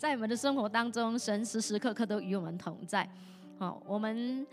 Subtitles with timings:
[0.00, 3.06] 在我们的生活当中，神时时刻刻都与我们同在。
[3.58, 4.46] 好，我们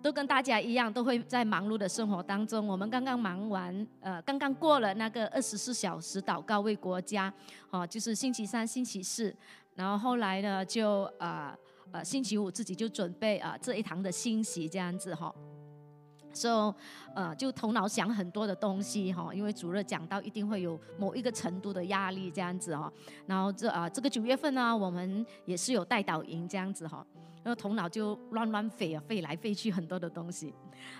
[0.00, 2.68] 都跟大家一样，都会在忙碌的生活当中。
[2.68, 7.34] 我们刚刚忙完，呃，刚刚过了那个二十四小时祷告为国家，
[7.70, 9.34] 哦，就是星期三、星期四，
[9.74, 11.52] 然后后来呢，就呃
[11.90, 15.34] 呃星期五自己就准备啊这一堂的信息这样子哈。
[16.32, 16.74] 以，
[17.14, 22.92] 呃，就头脑想很多的东西哈，因为主任讲到一定会有某一个程度的压力这样子哈。
[23.26, 27.04] 然后这啊，这个九月份呢，我们也是有带导营这样子哈。
[27.42, 30.54] 然后头脑就乱乱飞啊，飞来飞去很多的东西。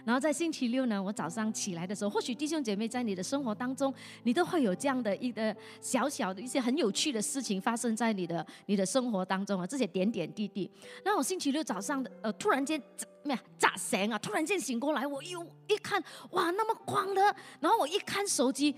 [0.04, 3.92] 然后在星期六呢，我早上起来的时候，或许弟兄姐妹在你的生活当中，
[4.24, 10.70] 你都会有这样的一个小小的一些很有趣的事情发生在你的你的生活当中啊，这些点点滴滴。
[11.04, 12.80] 那我星期六早上的呃，突然间。
[13.22, 14.18] 没咋醒啊！
[14.18, 17.20] 突然间醒过来，我又一看，哇，那么光的。
[17.60, 18.74] 然后我一看手机，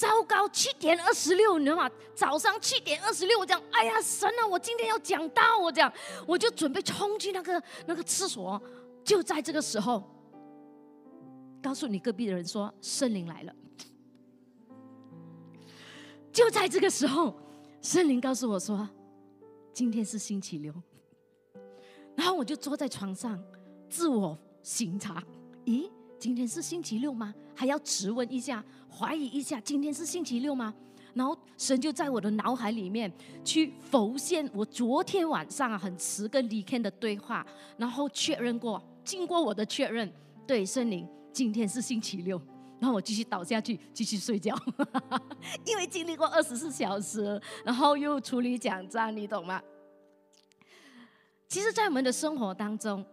[0.00, 1.90] 糟糕，七点二十六，你知道吗？
[2.14, 5.92] 早上七点二十六，我讲，哎呀，神啊，我今天要讲到，我讲，
[6.26, 8.58] 我就准备冲进那个那个厕所。
[9.04, 10.02] 就在这个时候，
[11.62, 13.54] 告诉你隔壁的人说，圣灵来了。
[16.32, 17.38] 就在这个时候，
[17.82, 18.88] 圣灵告诉我说，
[19.70, 20.72] 今天是星期六。
[22.16, 23.38] 然后我就坐在床上。
[23.90, 25.22] 自我醒察，
[25.66, 27.34] 咦，今天是星期六吗？
[27.54, 30.74] 还要质问一下，怀疑一下，今天是星期六吗？
[31.14, 33.12] 然后神就在我的脑海里面
[33.44, 37.44] 去浮现我昨天晚上很迟跟李天的对话，
[37.76, 40.12] 然后确认过，经过我的确认，
[40.46, 42.40] 对圣灵，今天是星期六。
[42.78, 44.56] 然后我继续倒下去，继续睡觉，
[45.66, 49.60] 因为经历过二十四小时，然后又处理奖章，你懂吗？
[51.46, 53.04] 其实，在我们的生活当中。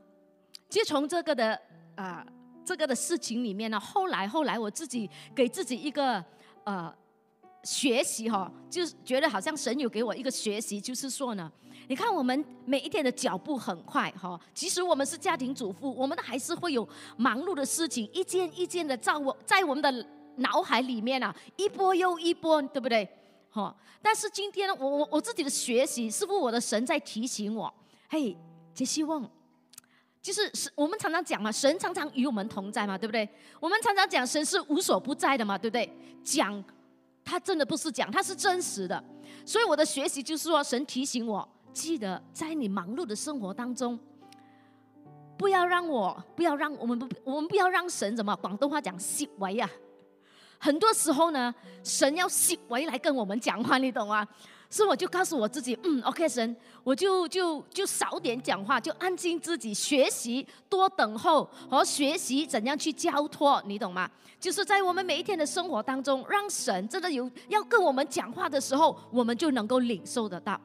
[0.69, 1.57] 就从这个的
[1.95, 2.27] 啊，
[2.67, 6.21] 这个的事情里面呢，后来后来我自己给自己一个
[6.65, 6.93] 呃
[7.63, 11.49] 学习哈，就是觉得好像神有给我一个学习，就是说呢，
[11.87, 20.05] 你看我们每一天的脚步很快哈，即使我们是家庭主妇，我们还是会有忙碌的事情，一件一件的在我在我们的
[20.35, 23.07] 脑海里面啊，一波又一波，对不对？
[23.49, 27.73] 哈，但是今天，我我我自己的学习，是不是我的神在提醒我？
[28.09, 28.37] 嘿，
[28.73, 29.31] 杰希望。
[30.27, 33.27] 就是是我们常常讲嘛，神常常与我们同在嘛，对不对？
[33.61, 35.89] 我们常常讲神是无所不在的嘛，对不对？
[36.21, 36.61] 讲
[37.23, 39.01] 他真的不是讲，他是真实的。
[39.45, 43.97] 所以我的学习就是说，神提醒我，记得在你忙碌的生活当中，
[45.37, 48.35] 不要让我，不要让我们不，我们不要让神怎么？
[48.35, 49.69] 广东话讲吸维啊。
[50.59, 51.55] 很多时候呢，
[51.85, 54.27] 神要吸维来跟我们讲话，你懂吗？
[54.69, 64.09] 所以我就告诉我自己，嗯，OK，神，我就就就少点讲话，就安静自己学习，多等候和学习怎样去交托，你懂吗？
[64.39, 70.59] 就是在我们每一天的生活当中，让神真的有要跟我们讲话的时候，我们就能够领受得到。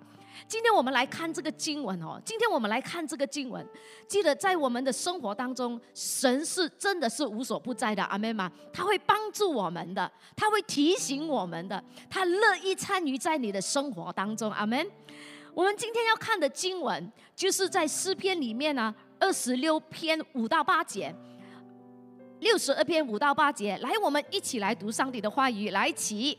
[0.48, 2.20] 今天我们来看这个经文哦。
[2.24, 3.66] 今天我们来看这个经文，
[4.06, 8.50] 记得在我们的生活当中，神是真的是无所不在的，阿妹吗？
[8.72, 14.86] 他会帮助我们的，他会提醒我们的，他乐意参与在你的生活当中，阿门。
[15.54, 21.14] 我们今天要看的经文，就是在诗篇里面呢，二十六篇五到八节，
[22.40, 23.76] 六十二篇五到八节。
[23.78, 26.38] 来，我们一起来读上帝的话语，来起，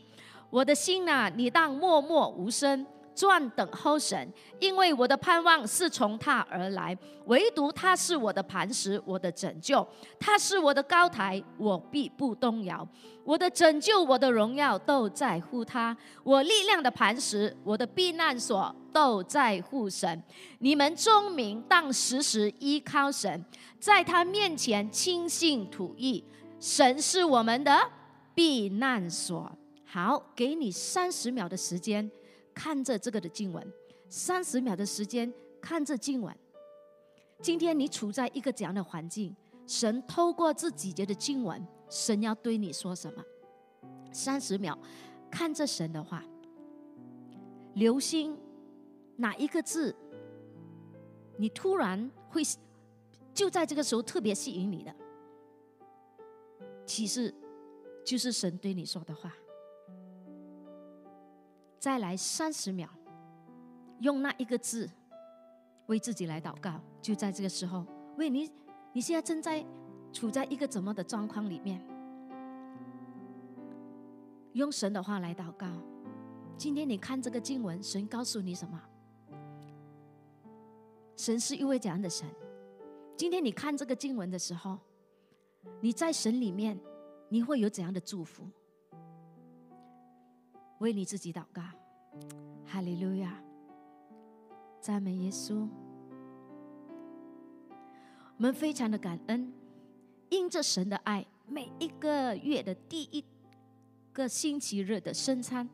[0.49, 2.85] 我的心呐，你当默默无声。
[3.15, 9.87] 转等候神，因为我的盼望是从他而来，唯独他是我的磐石，我的拯救，
[10.19, 12.87] 他是我的高台，我必不动摇。
[13.23, 20.21] 我的拯救，我的荣耀都在乎他，我力量的磐石，我的避难所都在乎神。
[20.59, 23.45] 你们忠民当时时依靠神，
[23.79, 26.23] 在他面前倾信吐意。
[26.59, 27.77] 神是我们的
[28.33, 29.51] 避难所。
[29.85, 32.09] 好，给你三十秒的时间。
[32.53, 33.65] 看着这个的经文，
[34.09, 35.31] 三十秒的时间
[35.61, 36.35] 看着经文。
[37.41, 39.35] 今天你处在一个怎样的环境？
[39.65, 43.23] 神透过这几节的经文，神要对你说什么？
[44.11, 44.77] 三十秒，
[45.31, 46.23] 看着神的话，
[47.73, 48.37] 留心
[49.15, 49.95] 哪一个字，
[51.37, 52.43] 你突然会
[53.33, 54.93] 就在这个时候特别吸引你的，
[56.85, 57.33] 其实
[58.05, 59.33] 就是神对你说的话。
[61.83, 62.87] 再来三十秒，
[63.99, 64.89] 用那一个字
[65.87, 66.79] 为自己来祷告。
[67.01, 67.85] 就在这个时候，
[68.15, 68.49] 为你，
[68.93, 69.61] 你现在正在
[70.13, 71.85] 处在一个怎么的状况里面？
[74.53, 75.67] 用神的话来祷告。
[76.57, 78.81] 今天你看这个经文，神告诉你什么？
[81.17, 82.25] 神是一位怎样的神？
[83.17, 84.79] 今天你看这个经文的时候，
[85.81, 86.79] 你在神里面，
[87.27, 88.47] 你会有怎样的祝福？
[90.83, 91.61] 为你自己祷告，
[92.65, 93.41] 哈利路亚！
[94.81, 95.65] 赞美耶稣。
[98.35, 99.49] 我们非常的感恩，
[100.27, 103.23] 因着神的爱，每一个月的第一
[104.11, 105.69] 个星期日的圣餐，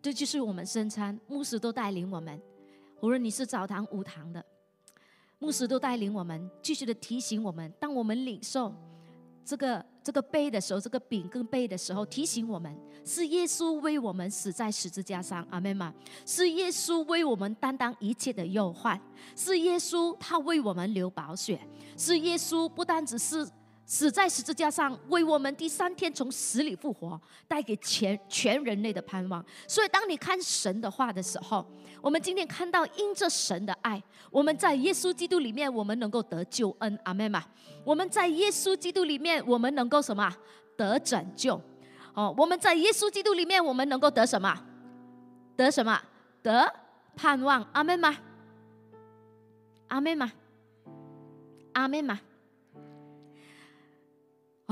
[0.00, 1.18] 这就是我们圣餐。
[1.26, 2.40] 牧师都带领我们，
[3.00, 4.46] 无论你是早堂、午堂的，
[5.40, 7.74] 牧师都带领我们，继续的提醒我们。
[7.80, 8.72] 当我们领受
[9.44, 12.74] 这个这个杯的时候，这个饼跟杯的时候，提醒我们。
[13.04, 15.92] 是耶稣为我们死在十字架上，阿妹吗？
[16.24, 19.00] 是耶稣为我们担当一切的忧患，
[19.36, 21.60] 是耶稣他为我们流宝血，
[21.96, 23.48] 是耶稣不单只是。
[23.84, 29.44] 死在十字架上，为我们第三天从死里复活，带给全全人类的盼望。
[29.68, 31.66] 所以，当你看神的话的时候，
[32.00, 37.44] 我们今天看到因着神的爱，我们在耶稣基督里面，我们能够得救恩，阿门吗？
[37.84, 40.34] 我们在耶稣基督里面，我们能够什么
[40.76, 41.60] 得拯救？
[42.14, 44.56] 哦，我们在耶稣基督里面，我们能够得什么？
[45.56, 46.00] 得什么？
[46.42, 46.72] 得
[47.14, 48.16] 盼望，阿门吗？
[49.88, 50.32] 阿门吗？
[51.74, 52.20] 阿门吗？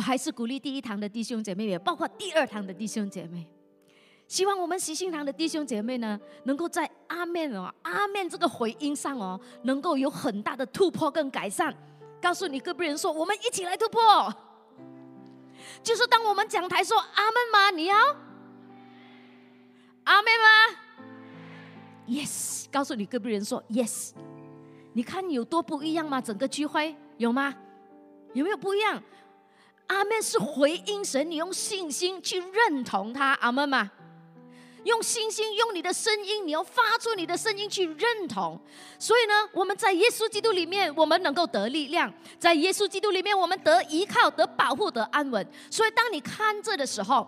[0.00, 3.46] 我还是鼓励第一堂的弟兄姐妹，也包括第二堂的弟兄姐妹，
[4.26, 11.76] 希望我们喜信堂的弟兄姐妹呢，能够在阿门哦，阿门这个回音上哦，能够有很大的突破跟改善。
[12.18, 14.34] 告诉你隔壁人说，我们一起来突破。
[15.82, 17.70] 就是当我们讲台说阿门吗？
[17.70, 17.94] 你要
[20.04, 21.06] 阿门吗
[22.08, 24.12] ？Yes，告诉你隔壁人说 Yes。
[24.94, 26.22] 你看有多不一样吗？
[26.22, 27.54] 整个聚会有吗？
[28.32, 29.02] 有没有不一样？
[29.90, 33.90] 阿门是回应神，你用信心去认同他，阿门吗？
[34.84, 38.58] 用信心，用你的声音，你要发出你的声音去认同。
[39.00, 42.08] 所以呢，我们在耶稣基督里面，我们能够得力量；
[42.38, 45.44] 在耶稣基督里面，我们得依靠、得保护、得安稳。
[45.68, 47.26] 所以，当你看着的时候，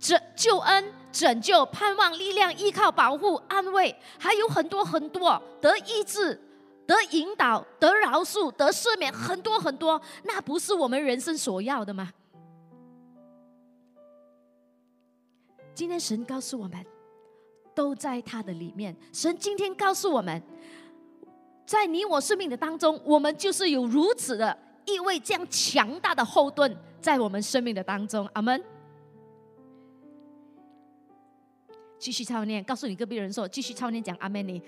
[0.00, 6.40] 拯救恩、拯救、盼望、力量、依靠、保护、安慰，还有很多很多得医治。
[6.88, 12.10] 得引导、得饶恕、得赦免，很多很多，那不是我们人生所要的吗？
[15.74, 16.82] 今天神告诉我们，
[17.74, 18.96] 都在他的里面。
[19.12, 20.42] 神今天告诉我们，
[21.66, 28.26] 在你我生命的当中，我们就是有如此的一位这样强大的后盾，在我们生命的当中。
[28.32, 28.64] 阿门。
[31.98, 34.48] 继续操练，告诉你隔壁人说，继续操练讲阿门。
[34.48, 34.62] 你。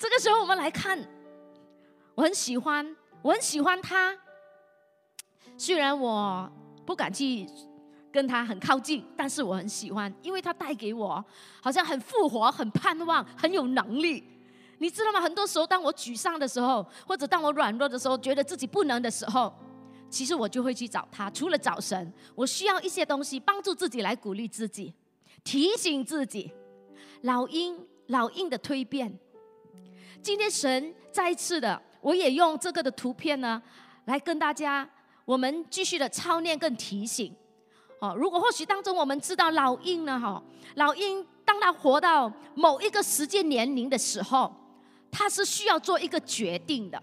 [0.00, 0.98] 这个时候，我们来看，
[2.14, 4.16] 我很喜欢，我很喜欢他。
[5.58, 6.50] 虽然我
[6.86, 7.46] 不敢去
[8.10, 11.22] 跟他很靠近，但是我很喜欢，因为他带给我
[11.62, 14.24] 好像很复活、很盼望、很有能力。
[14.78, 15.20] 你知道吗？
[15.20, 19.54] 很多时候，当我沮丧的时候，或者当我软弱的时候，觉得自己不能的时候，
[20.08, 21.30] 其实我就会去找他。
[21.30, 24.94] 除了找神，我需要一些东西帮助自己来鼓励自己，
[25.44, 26.50] 提醒自己。
[27.20, 29.18] 老鹰，老鹰的蜕变。
[30.22, 33.60] 今天神再一次的，我也用这个的图片呢，
[34.04, 34.88] 来跟大家，
[35.24, 37.34] 我们继续的操练跟提醒。
[38.00, 40.42] 哦，如果或许当中我们知道老鹰呢，哈，
[40.74, 44.54] 老鹰当他活到某一个时间年龄的时候，
[45.10, 47.02] 他是需要做一个决定的。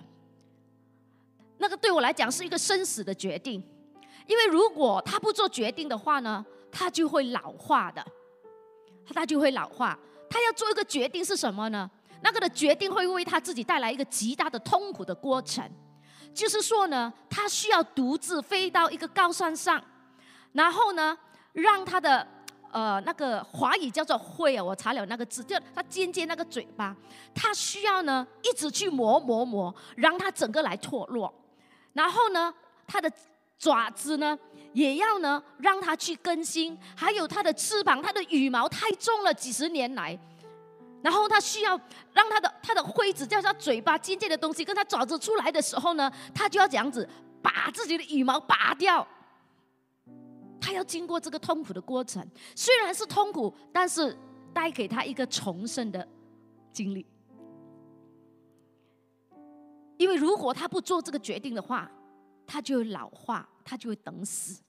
[1.58, 3.64] 那个对我来讲是一个生死的决定，
[4.28, 8.06] 因为如果他不做决定的话呢，他就会老化的，
[9.12, 9.98] 他就会老化。
[10.30, 11.90] 他要做一个决定是什么呢？
[12.22, 15.64] 那个的决定会为他自己带来一个极大的痛苦的过程，
[16.34, 19.82] 就是说呢，他需要独自飞到一个高山上，
[20.54, 21.18] 然后呢，
[21.54, 22.28] 让他的
[22.72, 26.96] 呃那个华语叫做“会”啊，我查了那个字，就他尖尖那个嘴巴，
[27.34, 31.34] 他需要呢一直去磨磨磨，让它整个来脱落，
[31.94, 32.54] 然后呢，
[32.86, 33.12] 他的
[33.58, 34.38] 爪子呢
[34.74, 40.18] 也要呢让它去更新，还有它的翅膀，它的羽毛太重了，几十年来。
[41.08, 41.80] 然后他需要
[42.12, 47.08] 让他的他的灰子，叫他嘴巴尖尖的东西跟他爪子出来的时候呢，他就要这样子
[47.42, 49.08] 把自己的羽毛拔掉。
[50.60, 52.22] 他要经过这个痛苦的过程，
[52.54, 54.18] 虽然是痛苦，但是
[54.54, 56.06] 带给他一个重生的
[56.74, 57.06] 经历。
[59.96, 61.90] 因为如果他不做这个决定的话，
[62.46, 64.62] 他就会老化，他就会等死。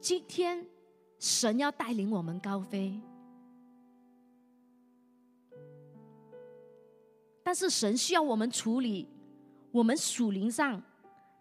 [0.00, 0.64] 今天
[1.18, 3.00] 神要带领我们高飞。
[7.50, 9.04] 但是神需要我们处理
[9.72, 10.80] 我们属灵上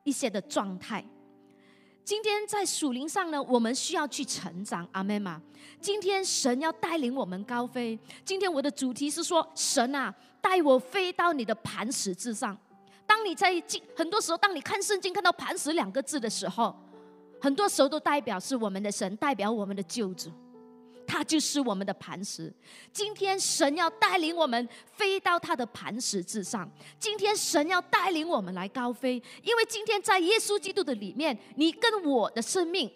[0.03, 1.05] 一些的状态。
[2.03, 5.39] 今天在属灵上呢，我们需要去成长，阿妹嘛。
[5.79, 7.99] 今天神要带领我们高飞。
[8.25, 10.11] 今天我的主题是说，神啊，
[10.41, 12.57] 带我飞到你的磐石之上。
[13.05, 16.75] 当你在经很多时候，当你看圣经看到磐石两个字的时候，
[17.39, 20.31] 很多时候都代表是我们的神，代表我们的救主。
[21.09, 22.53] 他就是我们的磐石。
[22.93, 26.71] 今天神要带领我们飞到他的磐石之上。
[26.99, 32.91] 今天神要带领我们来高飞，因为今天在耶稣基督的里面，你跟我的生命。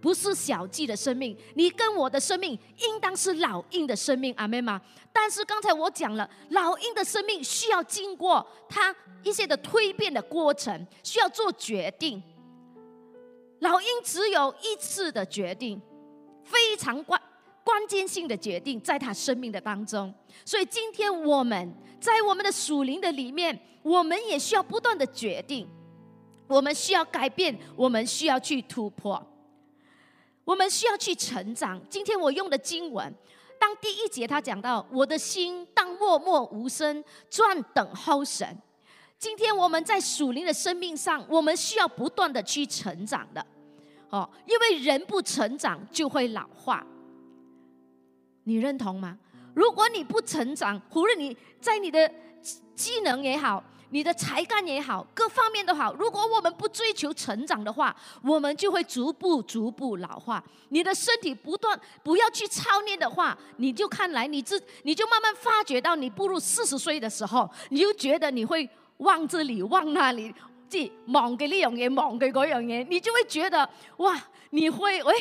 [0.00, 4.78] 不是小鸡的生命，你跟我的生命应当是老鹰的生命，阿妹吗？
[5.10, 12.22] 但是刚才我讲了，老鹰的生命需要经过它一些的蜕变的过程，需要做决定。
[13.60, 15.80] 老鹰只有一次的决定，
[16.44, 17.20] 非常关
[17.64, 20.12] 关键性的决定，在他生命的当中。
[20.44, 25.66] 所以今天我们在我们的属灵的里面，我们也需要不断的决定，
[26.46, 29.20] 我们需要改变，我们需要去突破。
[30.44, 31.80] 我们需要去成长。
[31.88, 33.10] 今天我用的经文，
[33.58, 38.46] 当第一节他讲到：“我的心当默默无声，转等候神。”
[39.18, 43.46] 今天我们在属灵的生命上，我们需要不断的去成长的，
[44.14, 46.86] 哦，因为人不成长就会老化。
[48.44, 49.18] 你认同吗？
[49.54, 52.08] 如果你不成长，无论你在你的
[52.76, 53.62] 技能也好。
[53.90, 55.94] 你的才干也好，各方面都好。
[55.94, 57.94] 如果我们不追求成长的话，
[58.24, 60.42] 我们就会逐步逐步老化。
[60.70, 70.34] 你的身体不断不要去操练的话，你就看来你自你就慢慢发觉到，你步入四十岁的时候，你就觉得你会望这里望那里，
[70.74, 75.14] 即忙给呢样嘢，忙给嗰样嘢，你就会觉得哇，你会喂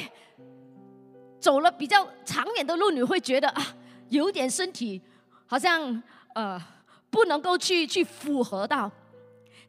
[1.39, 3.75] 走了比较长远的路，你会觉得啊，
[4.09, 4.99] 有点身体
[5.45, 6.01] 好像
[6.33, 6.59] 呃。
[7.13, 8.91] 不能够去去符合到。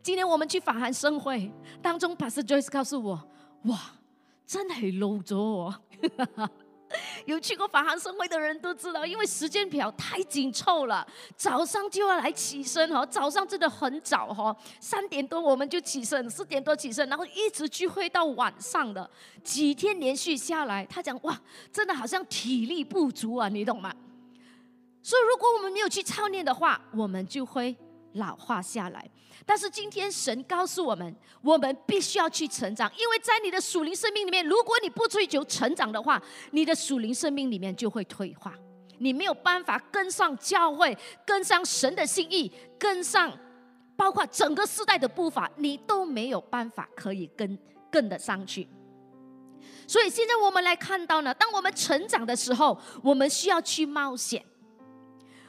[0.02, 3.22] 今天我们去法韩盛会当中，Pastor Joyce 告诉我，
[3.64, 3.78] 哇，
[4.46, 5.74] 真系老咗我。
[7.26, 19.08] 有去过法航盛会的人都知道，因为时间表太紧凑了，早上就要来起身哈，早上真的很早哈，三点多我们就起身，四点多起身，然后一直聚会到晚上的，
[19.42, 21.40] 几天连续下来，他讲哇，
[21.72, 23.92] 真的好像体力不足啊，你懂吗？
[25.02, 27.76] 所以，如果我们没有去操练的话，我们就会
[28.14, 29.08] 老化下来。
[29.46, 36.20] 但是今天神告诉我们，我们必须要去成长，因为在你的属灵生命里面，如果你不追求成长的话，
[36.52, 38.54] 你的属灵生命里面就会退化，
[38.98, 43.32] 你没有办法跟上教会，跟上神的心意，跟上
[43.96, 47.58] 包括整个时代的步伐，你都没有办法可以跟
[47.90, 48.66] 跟得上去。
[49.86, 54.42] 所以现在我们来看到呢，当我们成长的时候，我们需要去冒险。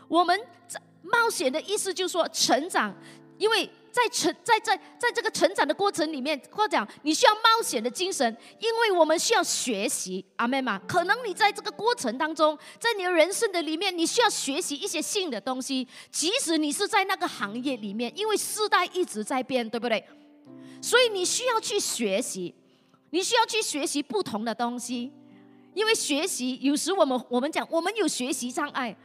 [0.07, 0.79] 我们在
[1.12, 2.96] 冒险的意思就是说成长，
[3.38, 8.26] 因为在成在在在这个成长的过程里面，或者讲你需要冒险的精神，
[8.60, 10.78] 因为我们需要学习，阿妹嘛。
[10.88, 20.04] 可能你在这个过程当中，在你的人生的里面，你需要学习一些新的东西，即使你是在那个行业里面，因为时代一直在变，对不对？
[20.82, 22.54] 所以你需要去学习，
[23.12, 25.12] 你需要去学习不同的东西，
[25.74, 28.96] 因为学习有时我们我们讲我们有学习障碍。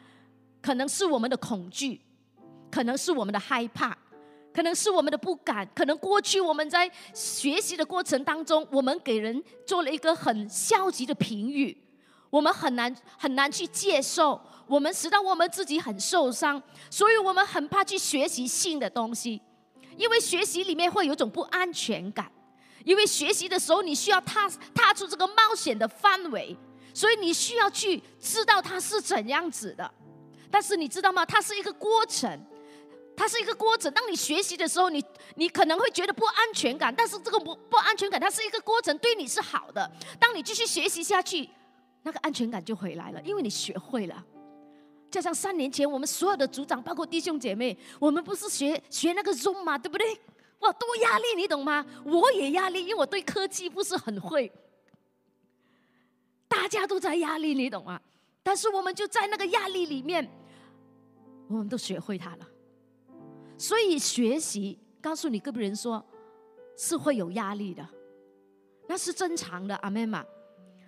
[0.63, 2.01] 可能是我们的恐惧，
[2.71, 3.97] 可能是我们的害怕，
[4.53, 11.77] 可能是我们的不敢，可能过去我们在学习的过程当中，我们给人做了一个很消极的评语，
[12.29, 19.41] 我们很难很难去接受，我们使到我们自己很受伤，所以我们很怕去学习新的东西，
[19.97, 22.31] 因为学习里面会有种不安全感，
[22.85, 26.57] 因为学习的时候你需要踏踏出这个冒险的范围，
[26.93, 29.91] 所以你需要去知道它是怎样子的。
[30.51, 31.25] 但是你知道吗？
[31.25, 32.41] 它是一个过程，
[33.17, 33.93] 它是一个过程。
[33.93, 35.05] 当你学习的时候，你
[35.37, 39.91] 你可能会觉得不安全感，但是这个不不安全感，它是一个过程，对你是好的。
[40.19, 41.49] 当你继续学习下去，
[42.03, 44.25] 那个安全感就回来了，因为你学会了。
[45.11, 49.77] 就像三年前我们所有的组长，包括弟兄姐妹，我们不是学学那个 Zoom 吗？
[49.77, 50.19] 对不对？
[50.61, 51.85] 哇，多压力，你懂吗？
[52.05, 54.51] 我也压力，因为我对科技不是很会。
[56.47, 58.01] 大家都在压力，你懂吗？
[58.43, 60.31] 但是我们就在那个压力里面。
[61.49, 62.47] 我们都学会它了，
[63.59, 66.01] 所以学习告诉你个别人说，
[66.79, 67.85] 是会有压力的，
[68.89, 70.25] 那是正常的，阿妹嘛。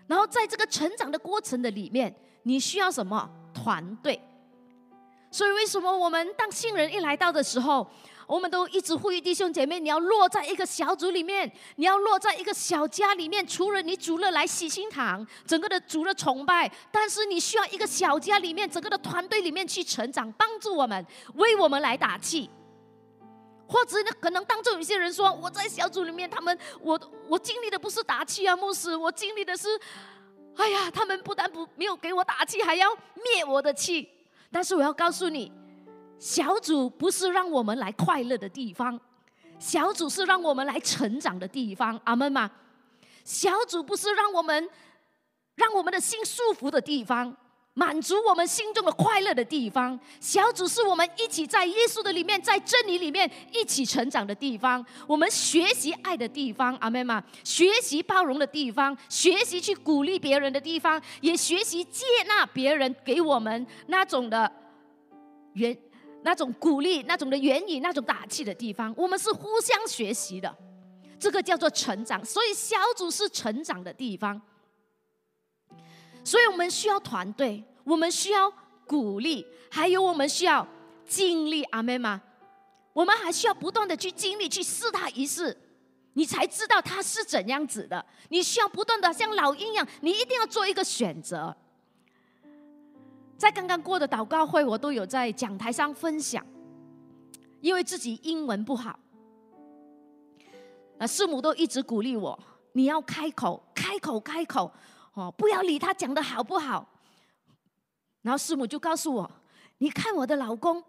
[0.07, 4.21] 然后在这个成长的过程的里面，你需要什么团队？
[5.33, 7.85] 所以为什么我们当新人一来到的时候？
[8.33, 13.47] 我们都一直呼吁弟兄姐妹，你要落在一个小组里面，你要落在一个小家里面。
[13.47, 22.49] 除了你主了来喜心堂，整个的主了崇拜，但是你需要一个小家里面，整个的团队里面去成长，帮助我们，为我们来打气。
[23.69, 26.99] 或者，可能当中有些人说，我在小组里面，他们我
[27.29, 29.69] 我经历的不是打气啊，牧师，我经历的是，
[30.57, 32.89] 哎呀，他们不但不没有给我打气，还要
[33.23, 34.09] 灭我的气。
[34.51, 35.53] 但是我要告诉你。
[36.23, 38.99] 小组不是让我们来快乐的地方，
[39.59, 42.01] 小组是让我们来成长的地方。
[42.05, 42.49] 阿门吗？
[43.25, 44.69] 小组不是让我们
[45.57, 47.37] 让我们的心舒服的地方。
[47.75, 54.85] 满足我们心中的快乐的地方，小组是我们一起在耶稣的里面，在真理里面一起成长的地方。
[55.09, 64.53] 我们学习爱的地方，阿妹嘛，学习包容的地方，学习去鼓励别人的地方，也学习接纳别人给我们那种的
[65.55, 65.77] 原、
[66.23, 68.95] 那种鼓励、那种的言语、那种打气的地方。
[68.97, 70.55] 我们是互相学习的，
[71.19, 72.25] 这个叫做成长。
[72.25, 74.41] 所以小组是成长的地方。
[76.25, 78.53] 所以我们需要团队，我们需要
[78.87, 80.67] 鼓励，还有我们需要
[81.07, 81.65] 尽力。
[81.65, 82.23] 阿妹吗？
[82.93, 85.57] 我们还需要不断的去经历，去试他一试，
[86.13, 88.05] 你才知道他是怎样子的。
[88.29, 91.57] 你需要不断的像老鹰一样，你一定要做一个选择。
[93.43, 96.47] 在刚刚过的祷告会，我都有在讲台上分享，
[97.61, 98.97] 因为自己英文不好，
[100.97, 102.39] 啊，师母都一直鼓励我，
[102.71, 104.71] 你要开口，开口，开口。
[105.15, 106.87] 哦，不要理他讲的好不好。
[108.21, 109.29] 然后师母就告诉我
[109.79, 110.81] ：“你看我的老公。”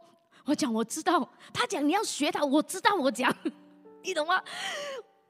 [0.46, 3.36] 我讲我知道，他讲你要学他，我知道我讲，
[4.04, 4.40] 你懂吗？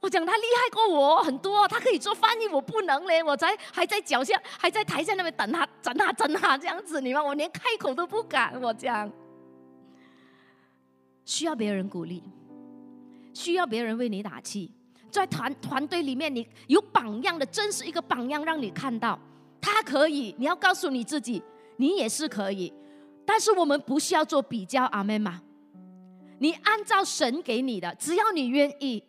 [0.03, 8.62] 我讲他厉害过我很多，他可以做翻译，我不能嘞，我才还在脚下，还在台下那边等他，等他，等他这样子，你们我连开口都不敢。
[8.62, 9.10] 我讲，
[11.24, 12.22] 需要别人鼓励，
[13.33, 14.69] 需要别人为你打气。
[15.10, 19.17] 在团团队里面，你有榜样的，真实一个榜样，让你看到
[19.62, 20.36] 他可以。
[20.38, 21.41] 你要告诉你自己，
[21.77, 22.74] 你也是可以。
[23.25, 25.41] 但是我们不需要做比较，阿妹吗？
[26.39, 29.01] 你按照神给你的，只要你愿意。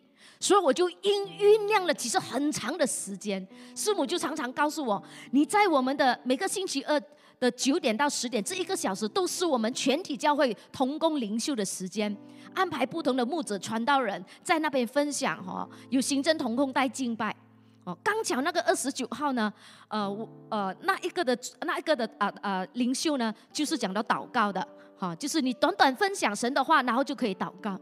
[0.45, 3.43] 所以我就酝酝酿了其实很长的时间。
[3.75, 7.01] 师母就常常告诉我，你在我们的每个星期二
[7.39, 12.15] 的九点到十点这一个小时，都是我们全体教会同工灵修的时间。
[12.53, 17.35] 安排不同的牧者传道人在那边分享哈，有行政同工带敬拜
[17.83, 17.97] 哦。
[18.03, 19.51] 刚巧那个二十九号呢，
[19.87, 27.75] 呃，我呃那一个的那一个的啊啊灵修呢，就是讲到祷告的哈，就是你短短分享神的话，然后就可以祷告。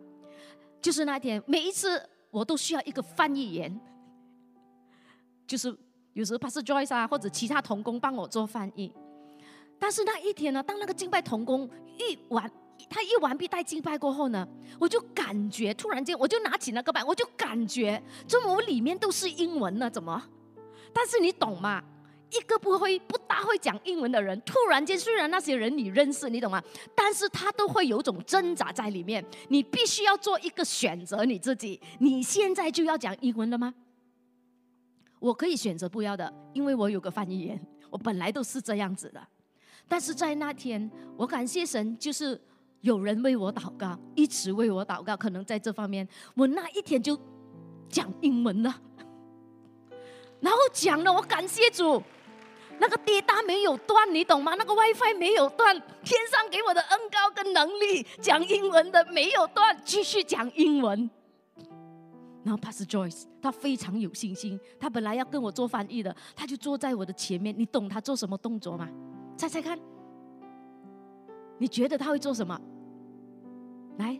[0.81, 2.01] 就是那天每一次
[2.33, 3.79] 我都需要一个翻译员，
[5.45, 5.73] 就是
[6.13, 8.91] 有时候 Pastor Joyce 啊或者其他童工帮我做翻译。
[9.77, 12.51] 但是那一天呢，当那个敬拜童工一完。
[12.89, 14.45] 他一完毕带敬拜过后呢，
[14.79, 19.87] 我就感觉突然间，我就拿起那个板，我就感觉怎么我里面都是英文呢？
[19.89, 20.21] 怎么？
[20.91, 21.81] 但是你懂吗？
[22.37, 26.61] 一个不会不大会讲英文的人，突然间虽然那些人你认识，你懂吗？
[26.95, 29.23] 但是他都会有种挣扎在里面。
[29.49, 33.73] 你必须要做一个选择，你自己，你现在就要讲英文了吗？
[35.19, 39.25] 我可以选择不要的，因为我有个翻译员，我本来都是这样子的。
[39.87, 42.39] 但是在那天，我感谢神，就是。
[42.83, 45.15] 有人为我祷告，一直为我祷告。
[45.15, 47.17] 可能在这方面，我那一天就
[47.87, 48.75] 讲英文了，
[50.41, 52.03] 然后讲了，我感谢主，
[52.83, 54.55] 那个滴答没有断，你懂吗？
[54.55, 61.09] 那个 WiFi 没有断，天上给我的恩高跟能力，讲英文的没有断，继续讲英文。
[62.43, 67.55] 然后 Pastor Joyce 他非常有信心，他本来要跟我做翻译的，他就坐在我的前面。
[67.57, 68.89] 你懂他做什么动作吗？
[69.37, 69.79] 猜猜看，
[71.57, 72.59] 你觉得他会做什么？
[73.97, 74.19] 来，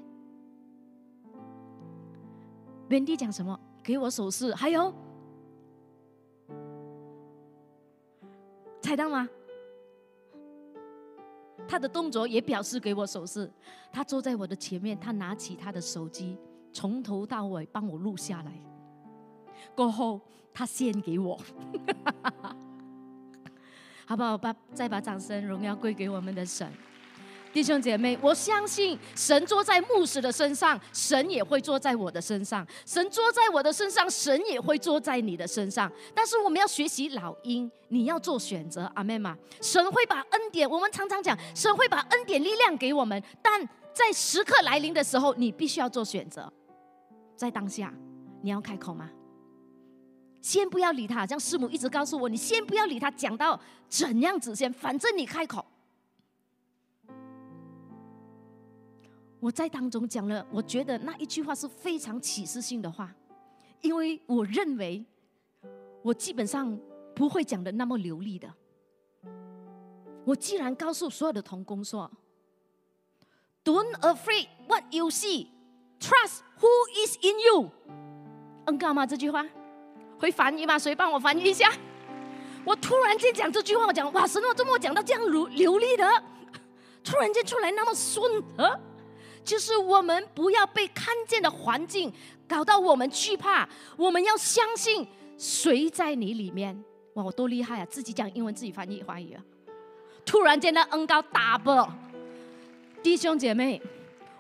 [2.87, 3.59] 原地讲什么？
[3.83, 4.93] 给我手势，还有
[8.93, 9.27] 猜到吗？
[11.67, 13.51] 他的动作也表示给我手势。
[13.91, 16.37] 他坐在我的前面，他拿起他的手机，
[16.71, 18.51] 从头到尾帮我录下来。
[19.73, 20.21] 过后，
[20.53, 21.35] 他献给我，
[24.05, 24.37] 好不好？
[24.37, 26.71] 把再把掌声、荣耀归给我们的神。
[27.53, 35.89] 弟兄姐妹，我相信神坐在牧师的身上，神也会坐在我的身上；神坐在我的身上，神也会坐在你的身上。
[36.15, 39.37] 但是我们要学习老鹰，你要做选择，阿妹吗？
[39.61, 43.61] 神会把恩典，我们常常讲，神会把恩典力量给我们，但
[43.93, 46.51] 在时刻来临的时候，你必须要做选择。
[47.35, 47.93] 在当下，
[48.41, 49.11] 你要开口吗？
[50.41, 55.63] 先不要理他，像师母一直告诉我，你先不要理他，讲到怎样子先，反正你开口。
[59.43, 63.13] 我在当中讲了，我觉得那一句话是非常启示性的话，
[63.81, 65.03] 因为我认为
[66.01, 66.79] 我基本上
[67.13, 68.49] 不会讲的那么流利的。
[70.23, 72.09] 我既然告诉所有的童工说
[73.65, 75.47] ，Don't afraid what you see,
[75.99, 77.69] trust who is in you。
[78.67, 79.45] 嗯，干嘛这句话
[80.17, 80.79] 会翻译吗？
[80.79, 81.69] 谁帮我翻译一下？
[82.63, 86.23] 我突然间讲这句话，我讲哇，神我怎么我讲到这样流流利的？
[87.03, 88.79] 突然间出来那么顺啊！
[89.43, 92.11] 就是我们不要被看见的环境
[92.47, 95.05] 搞到我们惧怕，我们要相信
[95.37, 96.81] 谁在你里面，
[97.13, 97.85] 哇，我多厉害啊！
[97.85, 99.43] 自己讲英文，自己翻译华语啊！
[100.25, 101.87] 突然间的恩高大伯
[103.01, 103.81] 弟兄姐妹，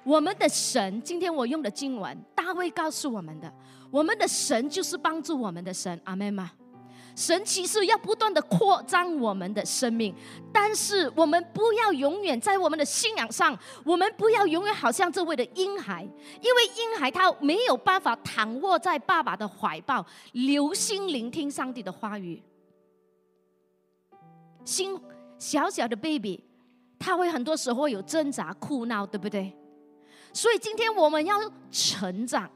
[0.03, 3.53] 我们的神，今天我用的经文，大卫告诉我们的，
[3.91, 6.51] 我们的神就是帮助我们的神，阿门吗？
[7.15, 10.15] 神其实要不断的扩张我们的生命，
[10.51, 16.03] 但是我们不要永远在我们的信仰上，我们不要永远好像这位的婴孩，
[16.41, 22.41] 因为婴孩他没有办法躺卧在爸爸的怀抱，留心聆听上帝的话语。
[24.65, 24.99] 心
[25.37, 26.43] 小小的 baby，
[26.97, 29.53] 他会很多时候有挣扎、哭闹，对不对？
[30.31, 31.37] 所以今天我们要
[31.69, 32.49] 成长，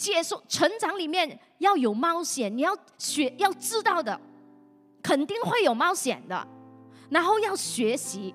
[0.00, 4.18] 接受成长里面要有冒险，你要学要知道的，
[5.02, 6.48] 肯定会有冒险的。
[7.10, 8.34] 然后要学习，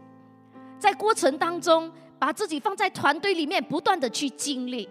[0.78, 4.88] 在过程当中把自己放在团队里面，不断的去经历，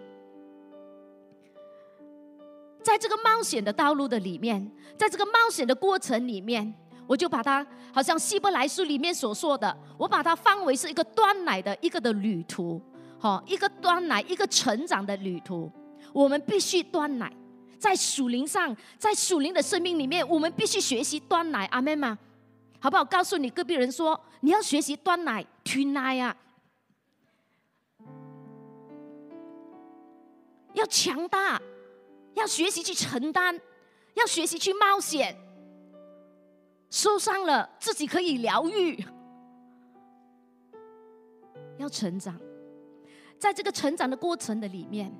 [2.83, 6.75] 在这个冒险的道路的里面，在这个冒险的过程里面。
[7.07, 12.81] 我就把它，好像希伯来书里面所说的，我把它放为是一个端奶的一个的旅途，
[13.19, 15.71] 好，一个端奶，一个成长的旅途。
[16.15, 17.29] 我们必须端奶，
[17.77, 21.65] 在属灵上，在属灵的生命里面，我们必须学习端奶。
[21.65, 22.17] 阿妹吗？
[22.79, 23.03] 好不好？
[23.03, 26.33] 告诉你隔壁人说，你要学习端奶、吞奶呀，
[30.71, 31.61] 要强大，
[32.35, 33.59] 要学习去承担，
[34.13, 35.35] 要学习去冒险。
[36.89, 39.03] 受伤了，自己可以疗愈，
[41.77, 42.39] 要成长。
[43.37, 45.13] 在这个成长的过程的里面，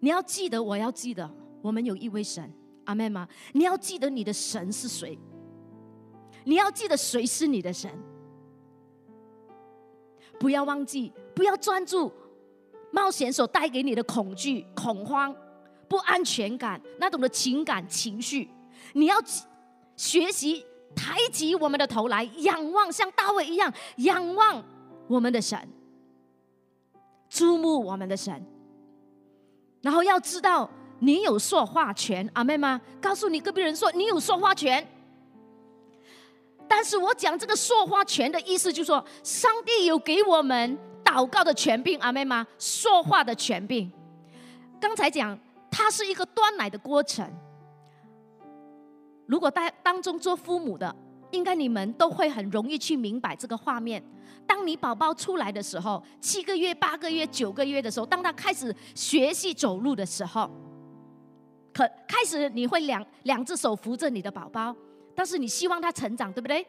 [0.00, 1.28] 你要记得，我要记得，
[1.62, 2.52] 我们有一位神，
[2.84, 3.28] 阿妹吗？
[3.52, 5.18] 你要记得你的神是谁？
[6.44, 7.90] 你要记得谁是你的神？
[10.38, 12.12] 不要忘记，不要专注
[12.90, 15.34] 冒险所带给你的恐惧、恐慌、
[15.88, 18.48] 不安全感那种的情感情绪，
[18.92, 19.16] 你要。
[19.96, 24.64] 学习抬起我们的头来，仰望像大卫一样仰望
[25.08, 25.58] 我们的神，
[27.28, 28.40] 注目我们的神。
[29.80, 32.80] 然后要知道，你有说话权，阿妹吗？
[33.00, 34.86] 告诉你隔壁人说，你有说话权。
[36.66, 42.46] 但是我讲这个说话权的意思，就是说，上帝有给我们祷告的权柄，阿妹吗？
[42.58, 43.90] 说话的权柄。
[44.80, 45.38] 刚才讲，
[45.70, 47.26] 它是一个断奶的过程。
[49.26, 50.94] 如果当当中做父母的，
[51.30, 54.02] 应该你们都会很容易去明白这个画面。
[54.46, 60.50] 当你宝宝出来的时候，七个月、八个月、九个月的时候，当他开始学习走路的时候，
[61.72, 64.74] 可开始你会两两只手扶着你的宝宝，
[65.14, 66.66] 但是你希望他成长，对不对？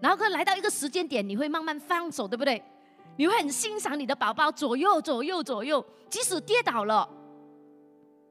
[0.00, 2.60] 然后可来到一个时间点，你会慢慢放手，对不对？
[3.16, 7.08] 你会很欣赏你的宝宝左右左右左右，即使跌倒了，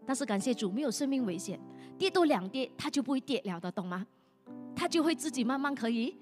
[0.06, 1.58] 但是感谢主，没有生命危险。
[1.98, 4.06] 跌多两跌，他就不会跌了的，懂吗？
[4.82, 6.18] 他就会自己慢慢可以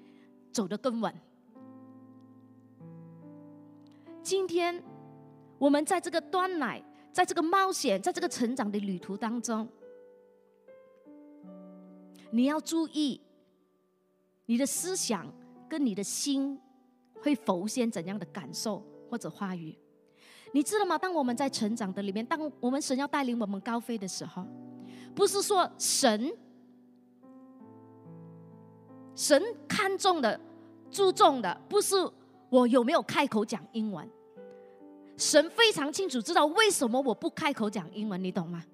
[0.52, 1.10] 走得更稳。
[4.22, 4.84] 今天
[5.58, 9.66] 我们在这个端奶，在这个冒险，在这个成长的旅途当中，
[12.30, 13.18] 你要注意，
[14.44, 15.32] 你的思想
[15.66, 16.60] 跟你的心
[17.22, 19.74] 会浮现怎样的感受或者话语？
[20.52, 20.98] 你知道吗？
[20.98, 24.46] 当我们在成长的里面，当我们神要带领我们高飞的时候。
[25.14, 26.30] 不是说神，
[29.20, 30.40] 神看重的、
[30.90, 31.94] 注重的，不是
[32.48, 34.08] 我有没有开口讲英文。
[35.18, 38.64] 神非常清楚知道为什么我不开口讲英文，你懂吗？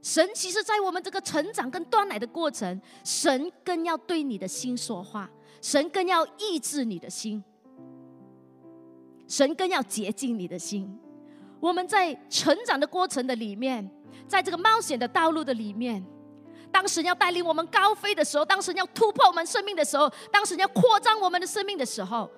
[0.00, 5.28] 神其实，在我们这个成长跟断奶的过程，神更要对你的心说话，
[5.60, 7.42] 神更要抑制你的心，
[9.26, 10.96] 神更要洁净你的心。
[11.58, 13.90] 我们在成长的过程的里面。
[14.26, 16.04] 在这个冒险的道路的里面，
[16.72, 22.30] 当神要带领我们高飞的时候，当神要突破我们生命的时候，当神要扩张我们的生命的时候，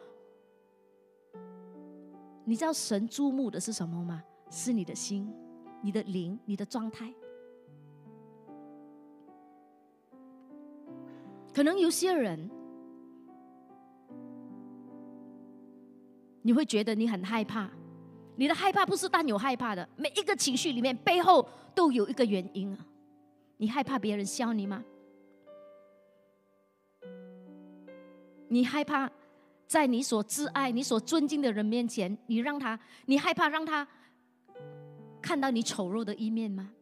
[2.45, 4.23] 你知道神注目的是什么吗？
[4.51, 5.33] 是你的心、
[5.83, 7.12] 你的灵、你的状态。
[11.53, 12.51] 可能有些人，
[16.43, 17.69] 你会觉得你很害怕。
[18.37, 22.87] 你的害怕不是单有害怕的，每一个情绪里面背后都有一个原因啊！
[23.61, 24.83] 你害怕别人笑你吗？
[28.49, 29.09] 你害怕
[29.66, 33.87] 在你所挚爱、你所尊敬的人面前，你让他，你害怕让他
[35.20, 36.73] 看到你丑陋的一面吗？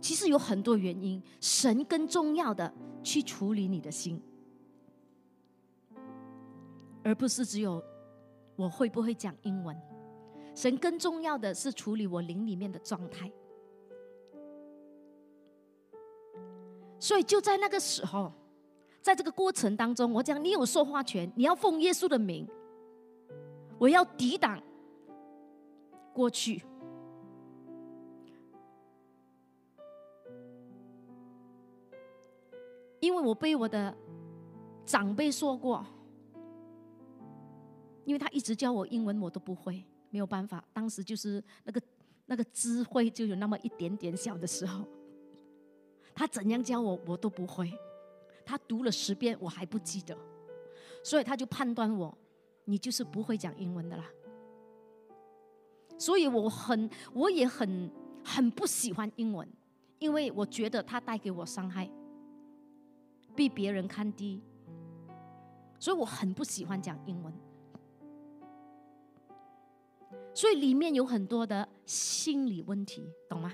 [0.00, 4.22] 其实有很多原因，神更重要的去处理你的心，
[7.02, 7.82] 而不是只有
[8.54, 9.76] 我会不会讲英文。
[10.54, 13.28] 神更重要的是处理我灵里面的状态。
[16.98, 18.32] 所以就在那个时候，
[19.02, 22.48] 在这个过程当中，我讲你有说话权，你要奉耶稣的名，
[23.78, 24.62] 我要抵挡
[26.12, 26.62] 过去。
[33.00, 33.94] 因为我被我的
[34.86, 35.84] 长辈说过，
[38.06, 40.64] 因为他一直教我英文，我都不会，没有办法。
[40.72, 41.82] 当时就是那个
[42.24, 44.86] 那个智慧就有那么一点点小的时候，
[46.14, 47.72] 他怎样教我，我都不会。
[48.44, 50.16] 他读了十遍，我还不记得，
[51.02, 52.16] 所以他就判断我，
[52.64, 54.04] 你就是不会讲英文的啦。
[55.98, 57.90] 所以我很，我也很
[58.22, 59.48] 很不喜欢英文，
[59.98, 61.90] 因为我觉得它带给我伤害。
[63.36, 64.40] 被别人看低，
[65.80, 67.34] 所以我很不喜欢讲英文。
[70.32, 73.52] 所以里面有很多的心理问题，懂吗？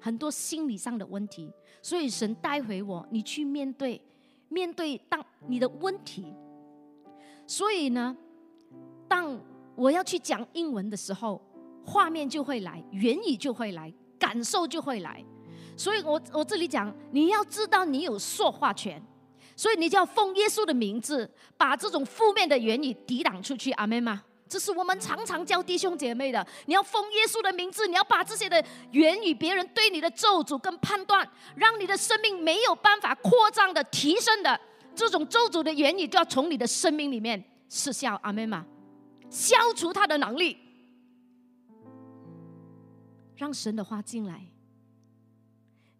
[0.00, 1.52] 很多心理上的问题。
[1.82, 4.00] 所以神带回我，你去面对，
[4.48, 6.34] 面对当你的问题。
[7.46, 8.16] 所以呢，
[9.08, 9.38] 当
[9.74, 11.40] 我要去讲英文的时候，
[11.84, 15.24] 画面就会来，言语就会来，感受就会来。
[15.76, 19.02] 所以，我我这里讲，你要知道你有说话权，
[19.56, 23.72] 所以你就要奉耶稣的名字，把这种负面的言语抵挡出去。
[23.72, 24.22] 阿门吗？
[24.50, 26.44] 这是我们常常教弟兄姐妹的。
[26.66, 34.60] 你要封耶稣的名字，你要把这些的言语、别人对你的咒诅跟判断，让你的生命没有办法扩张的、提升的
[34.92, 38.18] 这种咒诅的言语，就要从你的生命里面失效。
[38.24, 38.66] 阿门吗？
[39.30, 40.58] 消除他的能力，
[43.36, 44.44] 让神的话进来。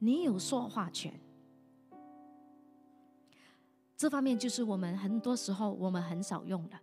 [0.01, 1.13] 你有说话权，
[3.97, 6.77] 这方面就是我们很多时候我们很少用的。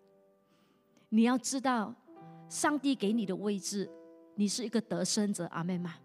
[1.09, 1.93] 你要知道，
[2.49, 3.89] 上帝给你的位置，
[4.35, 5.95] 你是一个得胜者，阿妹吗？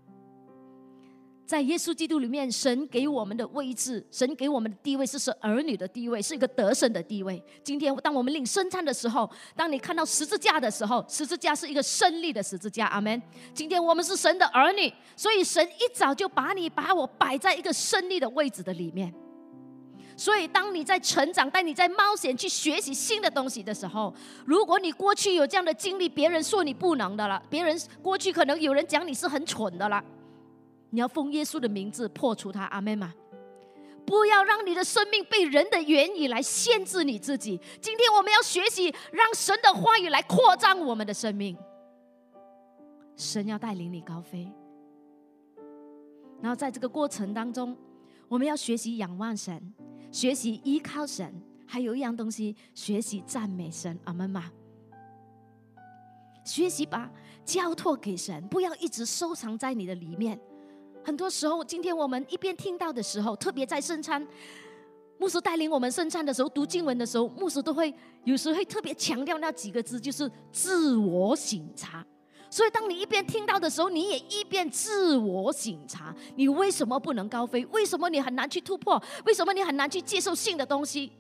[1.45, 7.43] 在耶稣基督里面，神给我们的位置，神给我们的地位是是儿女的地位，是一个得胜的地位。
[7.65, 13.21] 今天，当我们领圣餐的时候，当你看到十字架的时候，十字架是一个胜利的十字架，阿门。
[13.53, 19.13] 今天我们是神的儿女，所以神一早就把你把我摆在一个胜利的位置的里面。
[20.23, 24.15] 所以，当你在成长，当你在冒险去学习新的东西的时候，
[24.47, 30.01] 如果你过去有这样的经历，别人说你不能的了，别人过去可能有人讲你是很蠢的了。
[30.91, 33.13] 你要奉耶稣的名字破除它，阿妹吗？
[34.07, 37.61] 不要让你的生命被人的言语来限制你自己。
[37.81, 41.59] 今天我们要学习，让神的话语来扩张我们的生命。
[43.17, 44.49] 神要带领你高飞，
[46.41, 47.77] 然后在这个过程当中，
[48.29, 49.75] 我们要学习仰望神，
[50.13, 51.35] 学习依靠神，
[51.67, 54.53] 还有一样东西，学习赞美神，阿门吗？
[56.45, 57.11] 学习把
[57.45, 60.39] 交托给神，不要一直收藏在你的里面。
[61.03, 64.25] 很多时候，今天我们一边听到的时候，特别在圣餐，
[65.19, 67.93] 牧师带领我们圣餐的时候，读经文的时候，牧师都会
[68.25, 72.07] 有时会特别强调那几个字，就是自我省察。
[72.53, 77.65] 所以，当你一边听到的时候，你也一边自我省察：你为什么不能高飞？
[77.73, 79.03] 为什么你很难去突破？
[79.25, 81.11] 为什么你很难去接受新的东西？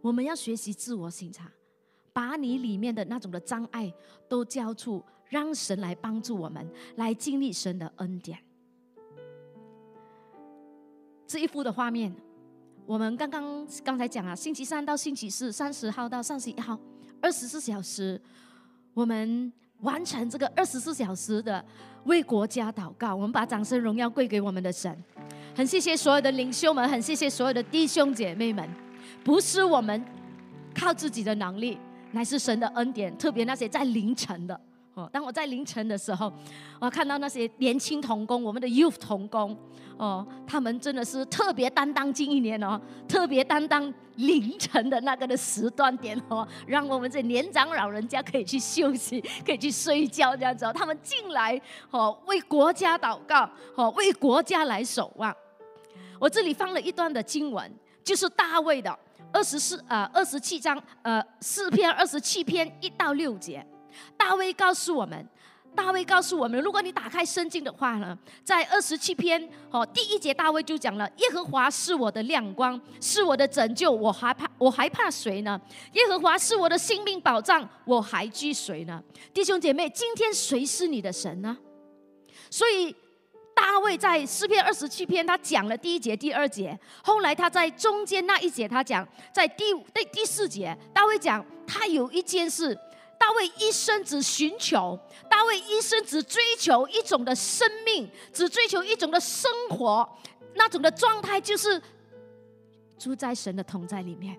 [0.00, 1.52] 我们要学习自我审查。
[2.14, 3.92] 把你里面的那种的障碍
[4.28, 8.38] 都交出，让神来帮助我们，来经历神的恩典。
[11.26, 12.14] 这一幅的画面，
[12.86, 16.78] 我们刚刚刚才讲啊，星期三到星期四，三十号到三十一号，
[17.20, 18.20] 二十四小时，
[18.92, 21.64] 我们完成这个二十四小时的
[22.04, 23.14] 为国家祷告。
[23.14, 24.94] 我们把掌声荣耀归给我们的神，
[25.56, 28.68] 很谢谢所有的领袖们，很谢谢所有的弟兄姐妹们，
[29.24, 30.04] 不是我们
[30.74, 31.78] 靠自己的能力。
[32.12, 34.60] 乃是神的恩典，特别那些在凌晨的
[34.94, 35.08] 哦。
[35.12, 36.32] 当我在凌晨的时候，
[36.80, 39.56] 我看到那些年轻童工，我们的 youth 童工
[39.96, 50.72] 哦，他们真的是特别担当近一年哦，特别担当凌晨的那个的时段点哦，让我们这年长老人家可以去休息， 可以去睡觉这样子哦。
[50.72, 55.34] 他们进来哦，为国家祷告哦，为国家来守望。
[56.18, 57.70] 我这里放了一段的经文，
[58.02, 58.98] 就是大卫的。
[59.32, 63.66] 二十四呃，二十七章呃，四篇二十七篇一到六节，
[64.16, 65.26] 大卫告诉我们，
[65.74, 75.60] 大卫告诉我们，如果你打开圣经的话呢，在二十七篇哦，第一节大卫就讲了：耶和华是我的亮光，是我的拯救，我还怕我还怕谁呢？
[75.92, 79.02] 耶和华是我的性命保障，我还惧谁呢？
[79.32, 81.56] 弟兄姐妹，今天谁是你的神呢？
[82.50, 82.94] 所以。
[83.56, 86.76] 大卫在诗篇二十七篇，他讲了第一节、第二节。
[87.04, 92.76] 后来他在中间那一节，他讲在第第第四节，大卫讲他有一件事
[93.18, 94.98] 大卫一生只寻求，
[95.30, 100.08] 大卫一生只追求一种的生命，只追求一种的生活，
[100.54, 101.80] 那种的状态就是
[102.98, 104.38] 住在神的同在里面。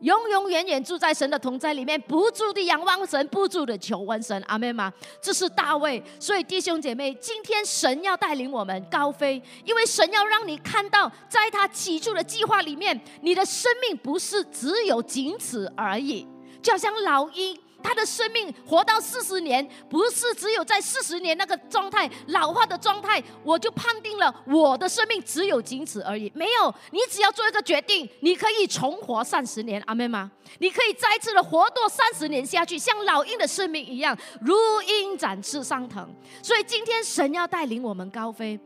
[0.00, 4.40] 永永远远住在神的同在里面，不住的仰望神，不住的求问神。
[4.46, 4.92] 阿门吗？
[5.20, 6.00] 这是大卫。
[6.20, 16.24] 所以弟兄姐妹，今天神要带领我们高飞，因为神要让你看到，在他起初的计划里面，你的生命不是只有仅此而已，
[16.62, 17.60] 就好像老鹰。
[17.82, 26.30] 他的生命活到四十年，不是只有在四十年那个状态老化的状态，我就判定了我的生命只有仅此而已。
[26.34, 30.30] 没有，你只要做一个决定，你可以重活三十年，阿妹吗？
[30.58, 36.14] 你可以再次的活多三十年下去，像老鹰的生命一样，如鹰展翅上腾。
[36.42, 38.58] 所以今天神要带领我们高飞。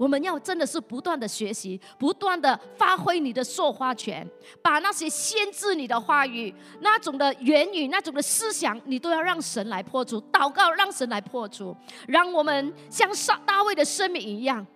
[0.00, 4.26] 我们要真的是不断的学习，不断的发挥你的说话权，
[4.62, 10.18] 把那些限制你的话语、那种的言语、那种的思想，你都要让神来破除。
[10.32, 11.76] 祷告，让神来破除，
[12.08, 14.66] 让我们像大大卫的生命一样。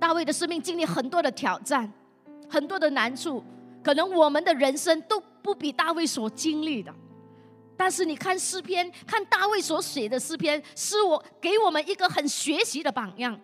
[0.00, 1.92] 大卫的生命经历很多的挑战，
[2.48, 3.44] 很多的难处，
[3.84, 6.90] 可能我们的人生都不比大卫所经历的。
[7.76, 13.38] 但是你看诗篇，看大卫所写的诗篇，是我给我们一个很学习的榜样。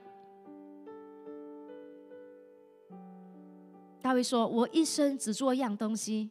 [4.04, 6.28] 大卫说：“我一生只做一样东西，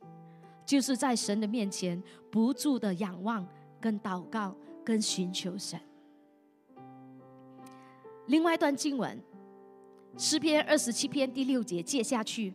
[0.64, 3.44] 就是在神的面前不住的仰望、
[3.82, 4.56] 跟祷告、
[4.86, 5.80] 跟寻求神。”
[8.28, 9.20] 另外一段经文，
[10.20, 12.54] 诗篇二十七篇第六节接下去。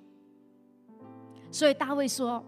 [1.50, 2.40] 所以大卫说：“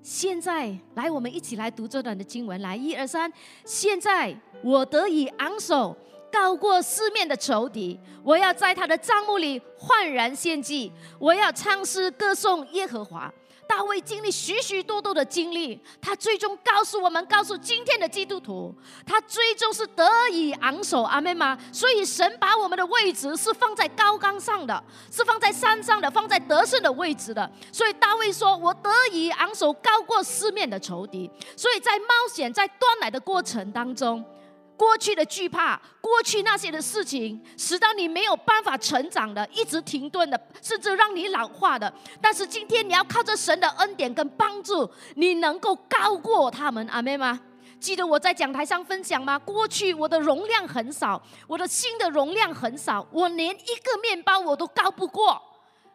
[0.00, 2.58] 现在来，我们一起来读这段的经文。
[2.62, 3.30] 来，一二三，
[3.66, 5.94] 现在我得以昂首。”
[6.32, 13.32] 高过四面的仇敌，我要在他的帐幕里焕然献祭，我要唱诗歌颂耶和华。
[13.68, 18.74] 大卫经历许许多多的经历，他最终告诉我们，告诉今天的基督徒，
[19.06, 21.02] 他最终是得以昂首。
[21.04, 21.56] 阿门吗？
[21.72, 27.50] 所以神把我们的位置是放在高岗上的，是放在山上的，放在得胜的位置的。
[27.72, 34.22] 所以大卫说：“我得以昂首，高过四面的仇敌。”所以在冒险，在断奶的过程当中。
[34.82, 41.92] 过去的惧怕，过去那些的事情，使到你没有办法成长的，一直停顿的，甚至让你老化的。
[42.20, 47.38] 但是今天你要靠着神的恩典跟帮助，你能够高过他们，阿妹吗？
[47.78, 49.38] 记得我在讲台上分享吗？
[49.38, 55.40] 过去我的容量很少，我的心的容量很少，我连一个面包我都高不过。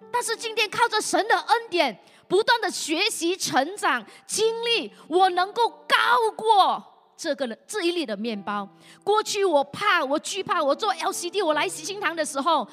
[0.09, 6.93] 但是今天靠着神的恩典，不断的学习成长经历，我能够高过。
[7.17, 8.69] 这个这一粒的面包，
[9.03, 10.63] 过去我怕，我惧怕。
[10.63, 12.67] 我做 LCD，我来喜心堂的时候，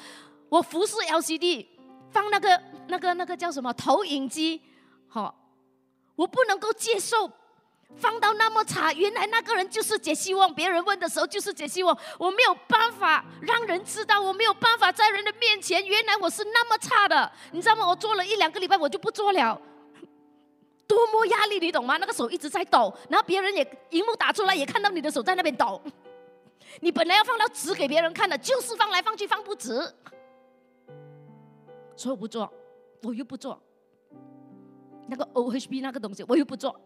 [0.49, 1.65] 我服侍 LCD，
[2.11, 4.61] 放那个那个那个叫什么投影机，
[5.07, 5.33] 好，
[6.15, 7.27] 我不能够接受
[7.97, 8.93] 放到那么差。
[8.93, 17.87] 原来那个人就是解希望，别人问的时候就是解希望，我没有办法让人知道，我没有办法在人的面前，原来我是那么差的，你知道吗？
[17.87, 19.59] 我做了一两个礼拜，我就不做了。
[20.87, 21.97] 多么压力，你懂吗？
[21.97, 25.81] 那个手一直在抖，然后别人也荧幕打出来，也看到你的手在那边抖。
[26.81, 29.79] 你本来要放到直给别人看的，就是放来放去放不直，
[31.95, 32.51] 所以我不做，
[33.03, 33.61] 我又不做。
[35.07, 36.79] 那个 OHB 那个东西，我又不做。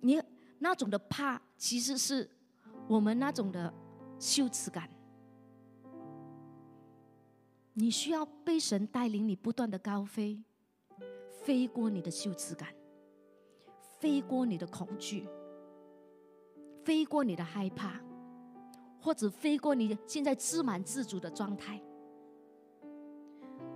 [0.00, 0.22] 你
[0.58, 2.28] 那种的怕，其实是
[2.86, 3.72] 我们那种的
[4.18, 4.88] 羞耻感。
[7.72, 10.42] 你需要被神带领，你不断的高飞。
[11.48, 12.68] 飞过你的羞耻感，
[13.98, 15.26] 飞过你的恐惧，
[16.84, 17.98] 飞过你的害怕，
[19.00, 21.80] 或者飞过你现在自满自足的状态。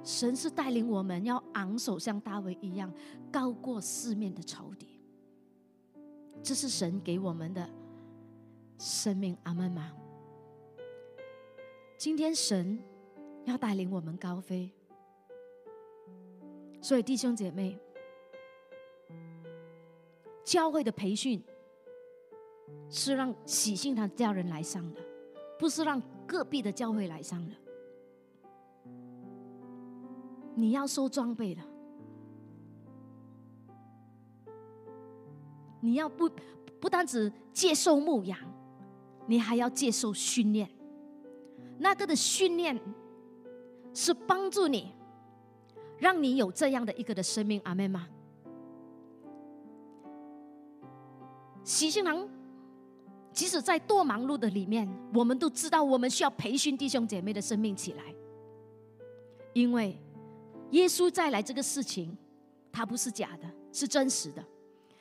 [0.05, 2.93] 神是带领我们要昂首像大卫一样，
[3.33, 5.01] 高过四面的仇敌。
[6.43, 7.67] 这是神给我们的
[8.77, 9.91] 生命，阿门吗？
[11.97, 12.79] 今天神
[13.47, 14.71] 要带领我们高飞。
[16.83, 17.79] 所以弟兄姐妹，
[20.43, 21.41] 教会的培训
[22.91, 25.01] 是让喜信堂家人来上的，
[25.57, 27.55] 不是让隔壁的教会来上的。
[30.57, 31.63] 你要收装备的，
[35.81, 36.29] 你要不
[36.81, 38.37] 不单只接受牧养，
[39.29, 40.69] 你还要接受训练。
[41.79, 42.77] 那个的训练
[43.95, 44.93] 是帮助你。
[46.03, 48.09] 让你有这样的一个的生命，阿妹吗？
[51.63, 52.29] 喜信堂，
[53.33, 58.03] 即使在多忙碌的里面，我们都知道，我们需要培训弟兄姐妹的生命起来，
[59.53, 59.97] 因为
[60.73, 62.19] 耶稣再来这个事情，
[62.73, 64.45] 它不是假的，是真实的。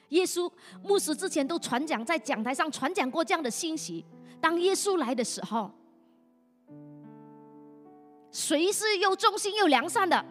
[0.09, 0.47] 耶稣
[0.83, 4.05] 牧师之前都传讲，在讲台上传讲过这样的信息：
[4.39, 5.71] 当耶稣来的时候，
[8.29, 10.23] 谁是又忠心又良善的，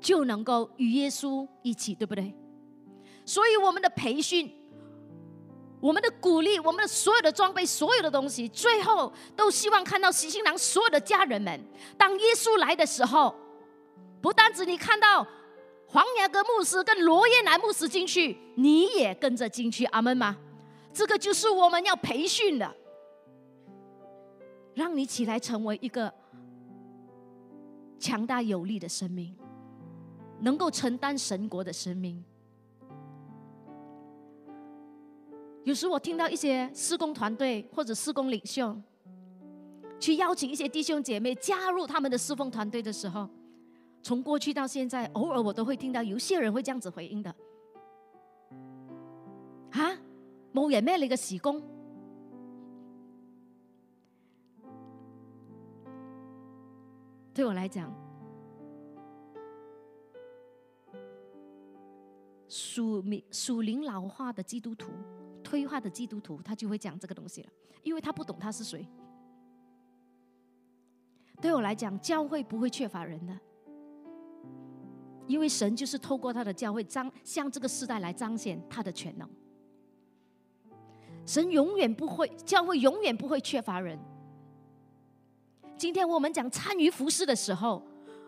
[0.00, 2.34] 就能够与耶稣一起，对不对？
[3.24, 4.52] 所以我们的培训。
[5.78, 11.60] 我们的鼓励，我们的所有的装备，所有的东西，最后都希望看到喜新郎所有的家人们，
[11.98, 13.32] 当耶稣来的时候，
[14.22, 15.24] 不单止你看到
[15.86, 20.38] 黄牙哥牧师跟罗耶南牧师进去，你也跟着进去，阿门吗？
[20.94, 22.74] 这个就是我们要培训的，
[24.74, 26.12] 让你起来成为一个
[27.98, 29.36] 强大有力的生命，
[30.40, 32.22] 能够承担神国的使命。
[35.64, 38.76] 有时我听到一些施工团队或者施工领袖，
[39.98, 43.28] 去邀请一些弟兄姐妹加入他们的侍奉团队的时候，
[44.00, 47.34] 从过去到现在，偶尔我都会听到有些人会这样子回应的
[49.72, 49.98] ：“啊，
[50.52, 50.96] 某人咩？
[50.96, 51.60] 你个施工？”
[57.34, 57.92] 对我来讲，
[62.48, 64.92] 属民属灵老化的基督徒。
[65.42, 67.48] 推化的基督徒，他就会讲这个东西了，
[67.84, 68.84] 因为他不懂他是谁。
[71.40, 73.38] 对我来讲，教会不会缺乏人的，
[75.28, 79.30] 因为神就是透过他的教会彰向这个时代来彰显他的全能。
[81.24, 83.96] 神永远不会，教会永远不会缺乏人。
[85.78, 87.80] 今天我们讲参与服饰的时候，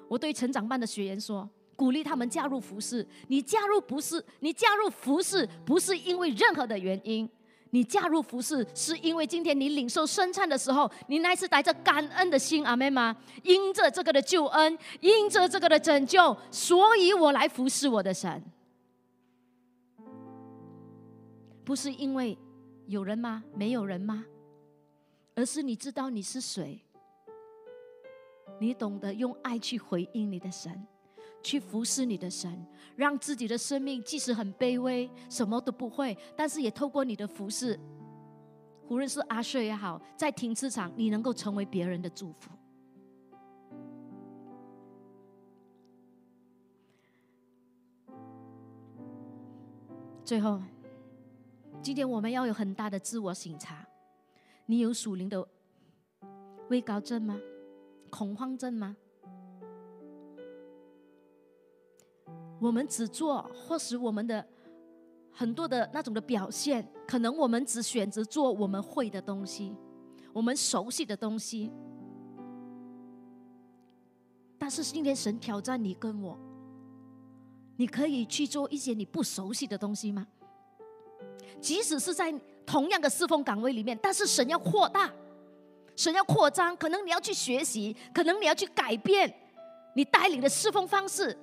[0.08, 1.50] 我对成长班的学员说。
[1.78, 3.06] 鼓励他们加入服饰。
[3.28, 7.30] 你加入不是你加入服饰，不是因为任何的原因。
[7.70, 13.16] 你加入服饰，是因为今天你领受生产的时候，你乃是带着感恩的心，阿妹吗？
[13.44, 18.42] 因着这个的救恩，因着这个的拯救，所以我来服侍我的神。
[21.62, 22.36] 不是因为
[22.86, 23.44] 有人吗？
[23.54, 24.24] 没有人吗？
[25.36, 26.80] 而是你知道你是谁，
[28.58, 30.84] 你懂得用爱去回应你的神。
[31.42, 32.66] 去服侍你的神，
[32.96, 37.78] 让自己的生命即使很卑微，什么都不会，但是也透过你的服侍，
[38.88, 42.50] 无论是阿舍也好，在停车场，你能够成为别人的祝福。
[50.24, 50.60] 最后，
[51.80, 53.86] 今天我们要有很大的自我省察：
[54.66, 55.46] 你有属灵的
[56.68, 57.40] 畏高症吗？
[58.10, 58.94] 恐慌症吗？
[62.60, 64.44] 我们只做，或是我们的
[65.30, 69.74] 很多的那种的表现，可能我们只选择做我们会的东西，
[70.32, 71.70] 我们熟悉的东西。
[74.58, 76.36] 但是今天神挑战你跟我，
[77.76, 80.26] 你可以去做一些你不熟悉的东西吗？
[81.60, 82.34] 即使是在
[82.66, 85.12] 同样的侍奉岗位里面，但是神要扩大，
[85.94, 89.32] 神要扩张，可能你要去学习，可能你要去改变
[89.94, 91.36] 你带领的侍奉方式。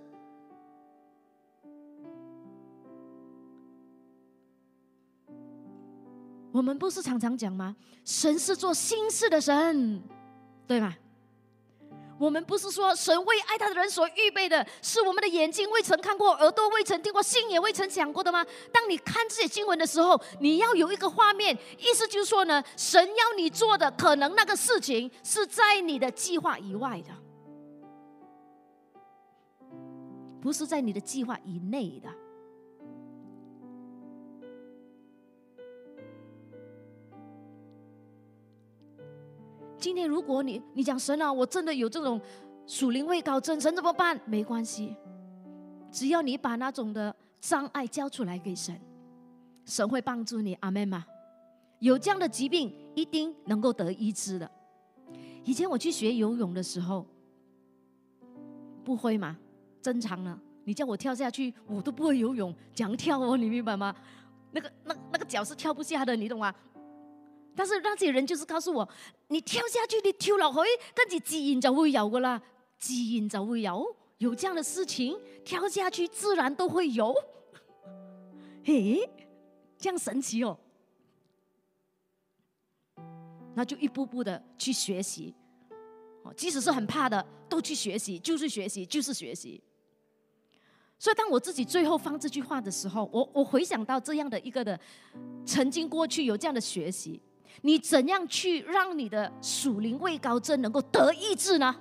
[6.55, 7.75] 我们不是常常讲吗？
[8.05, 10.01] 神是做新事的神，
[10.65, 10.95] 对吗？
[12.17, 18.45] 我们不是说神为爱他的人所预备的，是我们的眼睛未曾看过，耳朵未曾听过，心也未曾想过的吗？
[18.71, 27.11] 当你看这些经文的时候，你要有一个画面，意思就是说呢，神要你做的，可能那个事情是在你的计划以外的，
[30.41, 32.07] 不是在你的计划以内的。
[39.77, 42.19] 今天如果你你讲神啊，我真的有这种
[42.65, 44.19] 属灵位高真神怎么办？
[44.25, 44.95] 没关系，
[45.91, 48.79] 只要你把那种的障碍交出来给神，
[49.65, 50.53] 神会帮助你。
[50.55, 51.05] 阿门吗？
[51.79, 54.49] 有这样的疾病，一定能够得医治的。
[55.43, 57.05] 以前我去学游泳的时候，
[58.83, 59.37] 不会嘛？
[59.81, 60.39] 正常呢。
[60.63, 63.95] 你叫我跳下去，我都不会游泳，讲跳哦，你明白吗？
[64.51, 66.51] 那个那那个脚是跳不下的，你懂吗？
[67.55, 68.87] 但是那些人就是告诉我，
[69.29, 72.41] 你跳下去，你跳落去，跟住自然就会有噶啦，
[72.77, 77.15] 自然就会有，有这样的事情，跳下去自然都会有。
[78.65, 79.09] 嘿，
[79.77, 80.57] 这样神奇哦！
[83.55, 85.33] 那就一步步的去学习，
[86.23, 89.63] 哦，即使是很怕的，都去学习，就是学习，就是学习。
[90.97, 94.77] 所以当我自己最后放这句话的时候，我我回想到这样的一个的，
[95.45, 97.21] 曾经过去有这样的学习。
[97.61, 101.75] 你怎样去让你的属灵位高症能够得意志呢？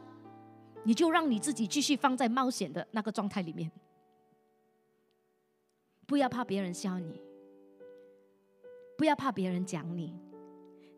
[0.87, 3.71] 你就让你自己继续放在冒险的那个状态里面，
[6.07, 7.21] 不要怕别人笑你，
[8.99, 10.15] 不要怕别人讲你，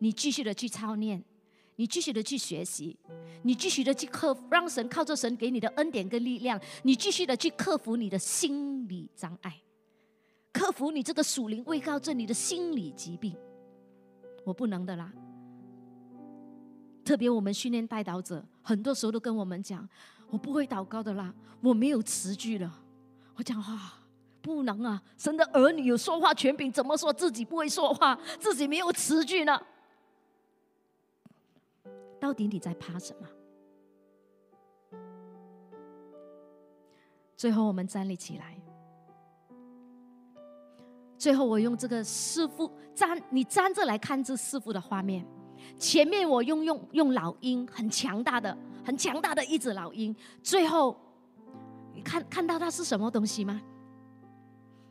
[0.01, 1.22] 你继续的去操练，
[1.77, 2.99] 你继续的去学习，
[3.43, 9.62] 你继续的去克服，让神靠着神给你的恩典跟力量，你继续的去克服你的心理障碍，
[10.53, 13.37] 克服你这个属灵未告症你的心理疾病。
[14.47, 15.13] 我不能的啦。
[17.05, 19.89] 特别我们训练带导者，很多时候都跟我们讲，
[20.31, 22.81] 我不会祷告的啦，我没有词句了。
[23.35, 24.03] 我讲话。
[24.43, 25.03] 不能啊！
[25.19, 29.61] 神的儿女有说话权柄，怎么说自己不会说话，自己没有词句呢？
[32.21, 33.29] 到底你在怕什么？
[37.37, 38.56] 最后我们站立起来。
[41.19, 45.27] 最后我用这个师傅站，你站着来看这师傅的画面。
[45.79, 50.14] 前面我用用用老鹰，很强大的、很强大的一只老鹰。
[50.43, 50.97] 最后，
[51.95, 53.61] 你看看到它是什么东西吗？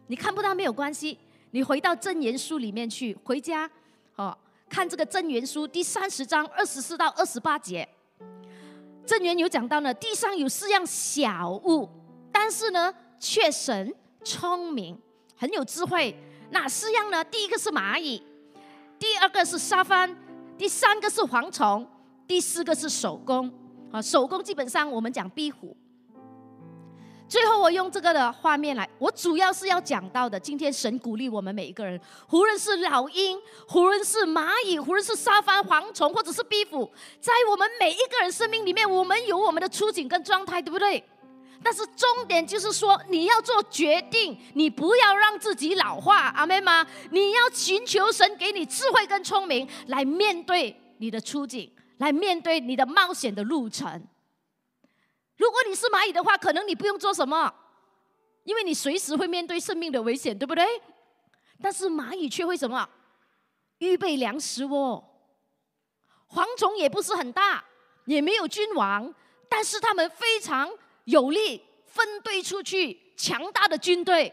[0.07, 1.17] 你看不到没有关系，
[1.51, 3.69] 你回到真言书里面去，回家，
[4.15, 4.38] 哦，
[4.69, 7.88] 看这个真言书第三十章二十四到二十八节，
[9.05, 11.89] 真言有讲到呢，地上有四样小物，
[12.32, 13.91] 但是呢，却神
[14.23, 14.95] 聪明，
[15.36, 16.15] 很有智慧。
[16.51, 17.23] 哪四样呢？
[17.25, 18.21] 第一个是蚂蚁，
[18.99, 20.15] 第二个是沙帆，
[20.57, 21.86] 第三个是蝗虫，
[22.27, 23.51] 第四个是手工。
[23.91, 25.75] 啊，手工基本上我们讲壁虎。
[27.27, 30.39] 最后，我用这个的画面来，我主要是要讲到的。
[30.39, 31.99] 今天神鼓励我们每一个人，
[32.31, 33.41] 无论是老鹰，
[33.73, 41.03] 无论是蚂蚁，无论是沙发蝗虫，或者是壁虎，在我们每一个人生命里面，我们有我们的处境跟状态，对不对？
[41.66, 46.86] 但是重点就是说，你要做决定，你不要让自己老化，阿妹吗？
[47.09, 54.07] 你要寻求神给你智慧跟聪明，来面对你的处境，来面对你的冒险的路程。
[55.38, 57.51] 如果你是蚂蚁的话，可能你不用做什么，
[58.43, 60.63] 因为你随时会面对生命的危险，对不对？
[61.59, 62.88] 但是蚂蚁却会什么？
[63.80, 65.03] 预备粮食哦。
[66.30, 67.66] 蝗虫也不是很大，
[68.05, 69.11] 也没有君王，
[69.49, 70.70] 但是他们非常
[71.06, 74.32] 有力，分队出去，强大的军队。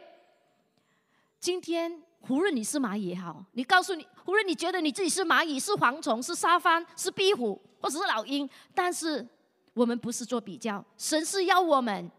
[1.41, 9.27] 今天无论你是蚂蚁也好，你告诉你，无论你觉得你自己是蚂蚁、是蝗虫、是沙帆、是壁虎，或者是老鹰，但是。
[9.75, 12.11] 我们不是做比较，神是要我们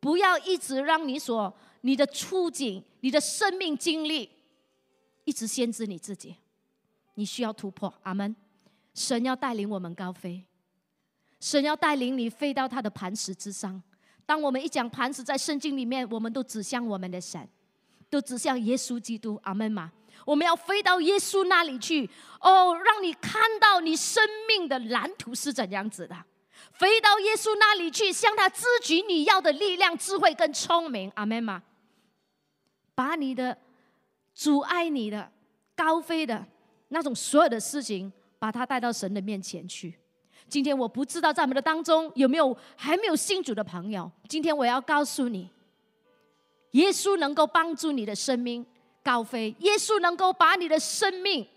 [0.00, 4.28] 不要一直让你所你的处境、你的生命经历
[5.22, 6.34] 一直限制你自己。
[7.14, 8.34] 你需要突破，阿门。
[8.94, 10.44] 神要带领我们高飞，
[11.42, 13.82] 神要带领你飞到他的磐石之上。
[14.24, 17.46] 当我们一讲磐石在圣经里面，我们都指向我们的神，
[18.08, 19.90] 都指向耶稣基督，阿门吗？
[20.24, 22.08] 我们要飞到耶稣那里去，
[22.40, 26.16] 哦，让你看到你生命的蓝图是怎样子的。
[26.70, 31.60] 飞到耶稣那里去，向他支取你要的力量、智慧跟聪明，阿门吗？
[32.94, 33.58] 把你的
[34.32, 35.32] 阻碍你的
[35.74, 36.46] 高飞的
[36.90, 39.98] 那种所有的事情，把它带到神的面前去。
[40.52, 44.10] 今天我不知道在我们的当中有没有还没有信主的朋友。
[44.28, 45.48] 今天我要告诉你，
[46.72, 48.66] 耶稣能够帮助你的生命
[49.02, 51.48] 高飞，耶稣能够把你的生命。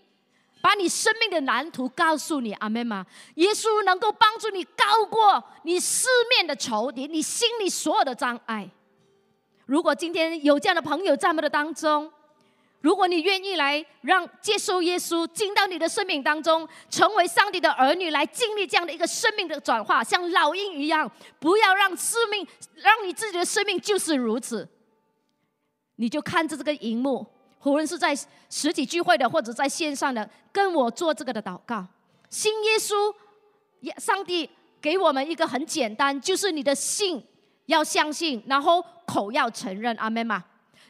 [0.62, 3.04] 把你生命的蓝图告诉你，阿门吗？
[3.34, 8.68] 耶稣能够帮助你高过你四面的仇敌，你心里所有的障碍。
[9.66, 12.10] 如果今天有这样的朋友在我们的当中，
[12.86, 21.10] 如果你愿意来让接受耶稣进到你的生命当中，成为上帝的儿女，来经历这样的一个生命的转化，像老鹰一样，
[21.40, 24.68] 不要让生命让你自己的生命就是如此，
[25.96, 27.26] 你就看着这个荧幕。
[27.64, 28.16] 无论是在
[28.48, 31.84] 实体聚会的，或者在线上的，跟我做这个的祷告。
[32.30, 33.12] 信耶稣，
[33.98, 34.48] 上帝
[34.80, 37.20] 给我们一个很简单，就是你的信
[37.64, 39.92] 要相信，然后口要承认。
[39.96, 40.44] 阿门吗？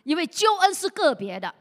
[0.05, 1.55] 因为救恩是个别的，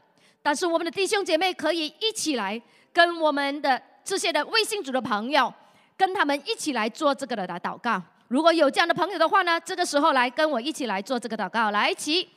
[0.46, 5.52] 但是我们的弟兄姐妹可以一起来跟我们的这些的微信组的朋友，
[5.96, 8.00] 跟他们一起来做这个的祷告。
[8.28, 11.72] 如果有这样的朋友的话呢，这个时候来跟我一起来做这个祷告。
[11.72, 12.28] 来，起，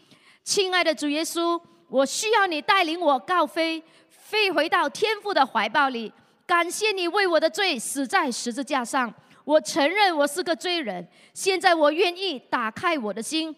[0.43, 1.61] 亲爱的主耶稣。
[1.87, 6.11] 我需要你带领我高飞，飞回到天父的怀抱里。
[6.47, 9.13] 感谢你为我的罪死在十字架上。
[9.43, 13.55] 我承认我是个罪人，现在我愿意打开我的心，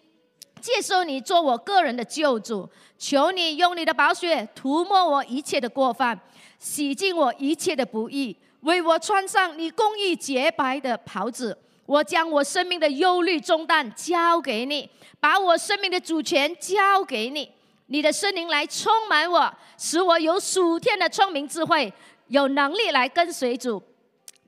[0.62, 2.66] 接受你做我个人的救主。
[2.96, 6.18] 求你用你的宝血涂抹我一切的过犯，
[6.60, 11.58] 洗净我一切的不义，为我穿上你公义洁白的袍子。
[11.84, 14.88] 我将我生命的忧虑重担交给你，
[15.18, 17.50] 把我生命的主权交给你。
[17.86, 21.92] 你的圣灵来充满我，使我有属天的聪明智慧，
[22.28, 23.82] 有能力来跟随主，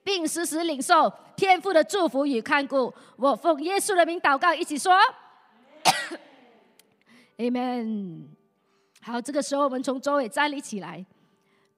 [0.04, 2.94] 并时时领受天父的祝福与看顾。
[3.16, 4.96] 我奉耶稣的名祷告，一起说
[7.39, 8.28] Amen。
[9.01, 11.05] 好，这个时候我们从周围站立起来。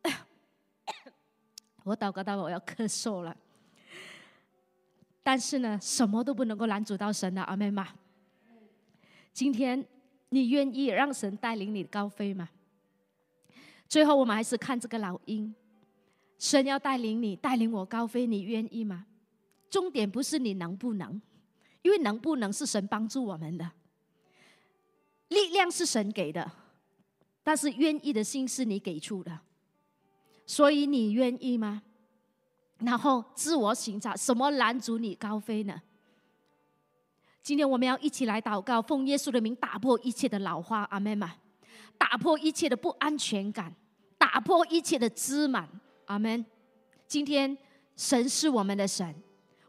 [1.84, 3.36] 我祷告到我要咳嗽了。
[5.22, 7.88] 但是呢，什么都不能够拦阻到神的阿妹吗？
[9.32, 9.84] 今天
[10.28, 12.48] 你愿意让神带领你高飞吗？
[13.88, 15.54] 最后我们还是看这个老鹰，
[16.38, 19.06] 神要带领你，带领我高飞，你愿意吗？
[19.68, 21.20] 重点不是你能不能，
[21.82, 23.70] 因为能不能是神帮助我们的，
[25.28, 26.50] 力量是神给的，
[27.42, 29.40] 但是愿意的心是你给出的，
[30.46, 31.82] 所以你愿意吗？
[32.78, 35.80] 然后自我寻找，什么拦阻你高飞呢？
[37.42, 41.36] 今天我们要一起来祷告，奉耶稣的名打破一切的老化，阿门吗？
[41.96, 43.74] 打破一切的不安全感，
[44.18, 45.68] 打破一切的滋满，
[46.06, 46.44] 阿门。
[47.06, 47.56] 今天
[47.96, 49.14] 神是我们的神，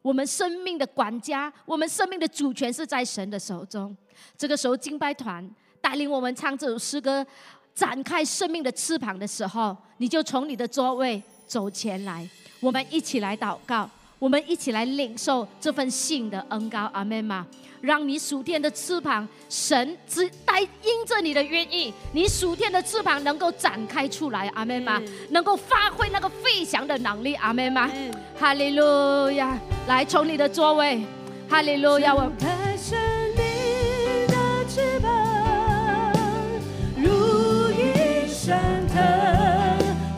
[0.08, 3.94] 我们生命的管家，我们生命的主权是在神的手中。
[4.38, 5.46] 这个时候，敬拜团
[5.82, 7.28] 带领我们唱这首诗歌，
[7.76, 12.26] 展开生命的翅膀的时候，你就从你的座位走前来。
[12.62, 17.46] 我们一起来祷告，我们一起来领受这份信的恩高，阿门吗？
[17.82, 25.02] 让你属天的翅膀，神只带因着你的愿意，你属天的翅膀能够展开出来，阿妹吗？
[25.30, 27.90] 能够发挥那个飞翔的能力，阿妹吗？
[28.40, 29.58] 哈利路亚！
[29.88, 31.02] 来，从你的座位，
[31.50, 32.14] 哈利路亚！
[32.16, 32.32] 我。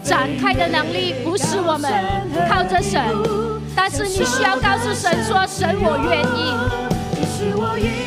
[0.04, 1.92] 展开的能力不是我们
[2.50, 3.02] 靠着神，
[3.76, 6.90] 但是你需要告诉神说：“神，我愿意。”
[7.40, 7.99] 是我一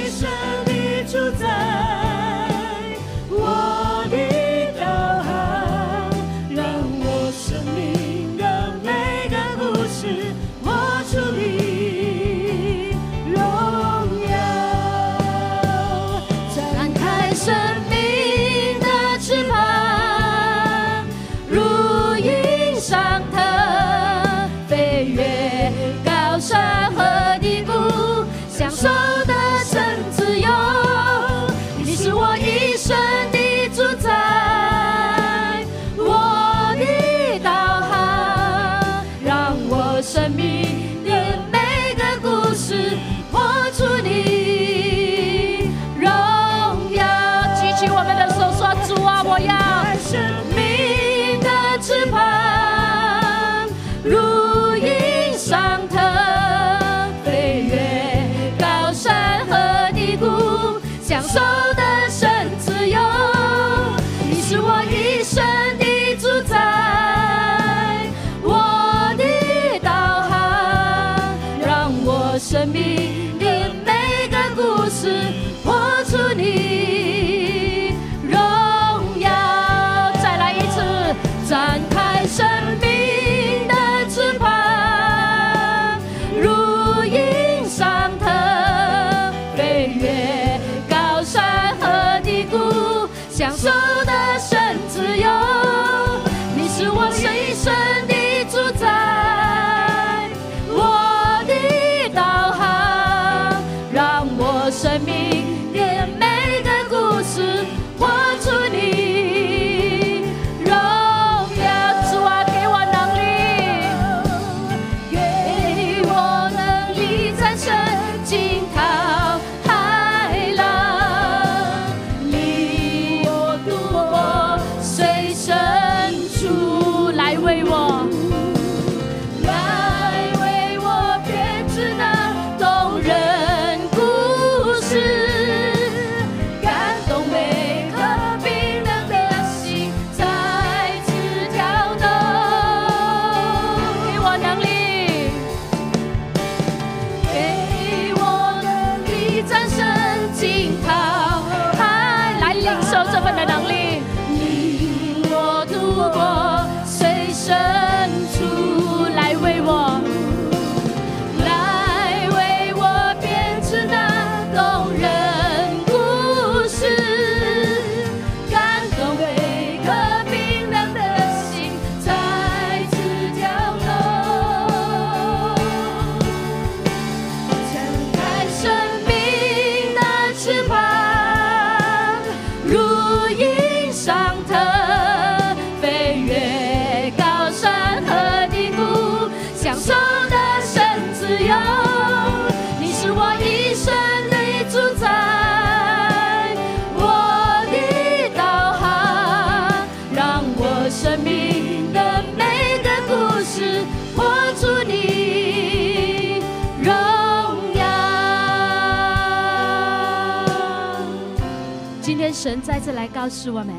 [212.72, 213.74] 再次来告诉我们，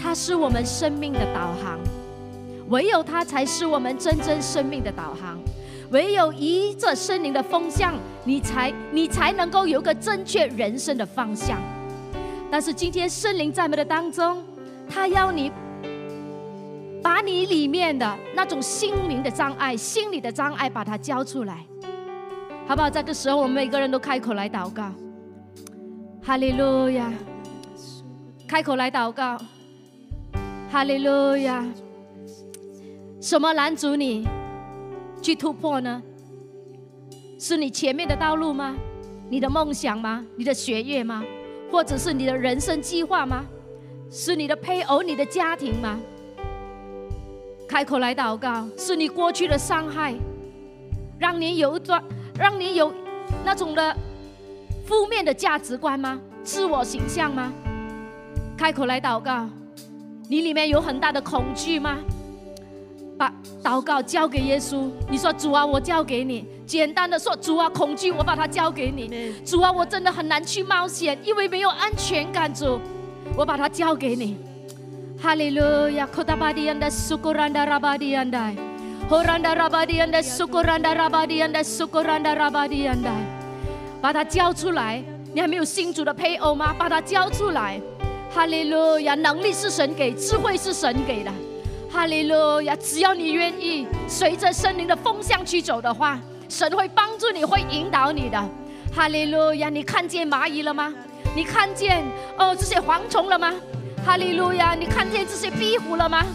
[0.00, 1.78] 他是我们生命的导航，
[2.70, 5.38] 唯有他才是我们真正生命的导航。
[5.90, 7.92] 唯有依着圣灵的风向，
[8.24, 11.60] 你才你才能够有个正确人生的方向。
[12.50, 14.42] 但是今天圣灵在我们的当中，
[14.88, 15.52] 他要你
[17.02, 21.58] 把你里面的那种心灵的障碍、心理的障碍，把它交出来，
[22.66, 22.88] 好不好？
[22.88, 24.90] 这个时候，我们每个人都开口来祷告，
[26.22, 27.12] 哈利路亚！
[28.54, 29.36] 开口来祷告，
[30.70, 31.66] 哈利路亚！
[33.20, 34.24] 什么拦阻你？
[35.20, 36.00] 去突破呢？
[37.36, 38.76] 是你前面的道路吗？
[39.28, 40.24] 你的梦想吗？
[40.36, 41.24] 你的学业吗？
[41.68, 43.44] 或者是你的人生计划吗？
[44.08, 45.98] 是你的配偶、你的家庭吗？
[47.68, 50.14] 开口来祷告，是你过去的伤害，
[51.18, 52.00] 让你有一段，
[52.38, 52.94] 让你有
[53.44, 53.96] 那种的
[54.86, 56.20] 负面的价值观吗？
[56.44, 57.52] 自我形象吗？
[58.56, 59.48] 开口来祷告，
[60.28, 61.98] 你里面有很大的恐惧吗？
[63.18, 63.32] 把
[63.62, 66.46] 祷告交给耶稣，你说主啊，我交给你。
[66.66, 69.32] 简单的说，主啊，恐惧我把它交给你。
[69.44, 72.52] 主啊，我真的很难去冒险，因为没有安全感。
[72.52, 72.80] 主，
[73.36, 74.36] 我把它交给你。
[75.20, 78.54] 哈利路亚，库达巴迪安的苏古兰达拉巴迪安代，
[79.08, 83.10] 霍兰达拉巴迪安的苏古兰达拉巴迪安的苏古兰达拉巴迪安代，
[84.00, 85.02] 把它交出来。
[85.32, 86.74] 你还没有新主的配偶吗？
[86.78, 87.80] 把它交出来。
[88.34, 91.30] 哈利路亚，能力是神给，智慧是神给的。
[91.88, 92.74] 哈利路亚！
[92.74, 96.18] 只要你愿意随着森林的风向去走的话，
[96.48, 98.44] 神会帮助你，会引导你的。
[98.92, 99.68] 哈利路亚！
[99.68, 100.92] 你看见蚂蚁了吗？
[101.36, 102.04] 你看见
[102.36, 103.54] 哦这些蝗虫了吗？
[104.04, 104.74] 哈利路亚！
[104.74, 106.26] 你看见这些壁虎了吗？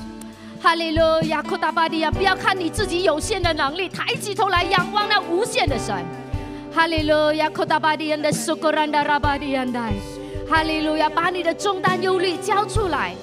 [0.62, 1.44] 哈利路亚！
[1.44, 2.10] 库达巴迪亚！
[2.10, 5.94] 不要看你自己有限的能力，抬起头来仰望那无限的神。
[6.74, 7.50] 哈利路亚！
[7.50, 9.84] 库达巴迪亚的苏格兰达拉巴迪亚的，
[10.50, 11.08] 哈利路亚！
[11.08, 13.14] 把你的重担忧虑交出来。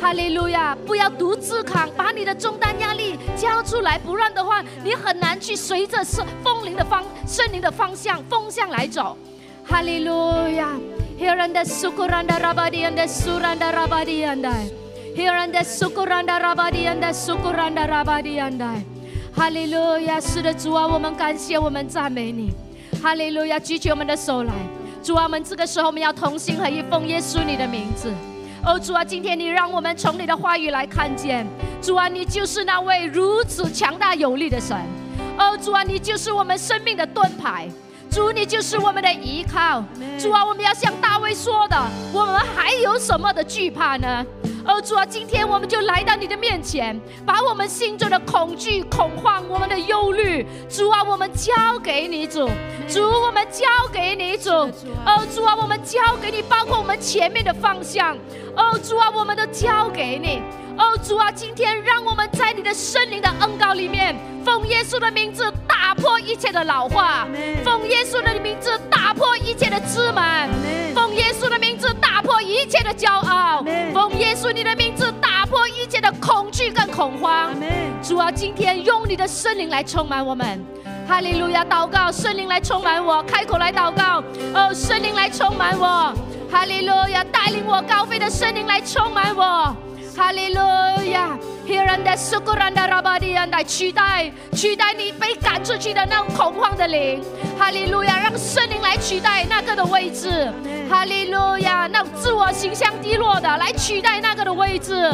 [0.00, 0.74] 哈利路亚！
[0.86, 9.14] 不要独自扛，把你的重担压力交出来，不然的话，你很难去随着圣风灵的方、圣灵的方向、风向来走。
[9.62, 10.12] 哈利路
[10.56, 10.70] 亚
[11.18, 14.70] ！Here and the sukuranda rabadi and the suranda rabadi and I.
[15.14, 18.82] Here and the sukuranda rabadi and the sukuranda rabadi and I.
[19.36, 20.18] 哈利路亚！
[20.18, 22.52] 是的，主啊，我们感谢，我们赞美你。
[23.02, 23.60] 哈利路亚！
[23.60, 24.52] 举起我们的手来，
[25.02, 28.12] 主啊，我们这个时候我们要同心合意，奉耶稣你的名字。
[28.62, 31.46] 哦，主啊，今天你让我们从你的话语来看见，
[31.80, 34.76] 主啊，你就是那位如此强大有力的神。
[35.38, 37.66] 哦，主啊，你就是我们生命的盾牌，
[38.10, 39.82] 主，你就是我们的依靠。
[40.18, 41.76] 主啊，我们要像大卫说的，
[42.12, 44.26] 我们还有什么的惧怕呢？
[44.66, 52.48] 哦，主啊，今天我们就来到你的面前，把我们心中的恐惧、恐慌、我们的忧虑，主啊，我们交给你，主，
[52.88, 54.50] 主，我们交给你，主。
[54.50, 58.16] 哦，主啊，我们交给你，包括我们前面的方向。
[58.56, 60.42] 哦，主啊，我们都交给你。
[60.78, 67.26] 哦，主啊，今天让我们在你的圣灵的恩膏里面，奉耶稣的名字打破一切的老化，
[67.64, 70.48] 奉耶稣的名字打破一切的枝满，
[70.94, 73.62] 奉耶稣的名字打破一切的骄傲，
[73.92, 77.50] 奉耶稣你的名字打破一切的恐惧跟恐慌。
[78.02, 80.64] 主啊，今天用你的圣灵来充满我们。
[81.06, 81.64] 哈利路亚！
[81.64, 84.22] 祷告，圣灵来充满我，开口来祷告。
[84.54, 86.14] 哦，圣灵来充满我。
[86.48, 87.24] 哈利路亚！
[87.32, 89.74] 带领我高飞的圣灵来充满我。
[90.20, 90.60] 哈利路
[91.12, 91.30] 亚
[91.66, 97.24] ！Here and Rabadi and 来取代取代你被赶出去的那种恐慌的灵。
[97.58, 98.18] 哈利路亚！
[98.18, 100.52] 让圣灵来取代那个的位置。
[100.90, 101.88] 哈利路亚！
[101.90, 105.10] 那自我形象低落的来取代那个的位置。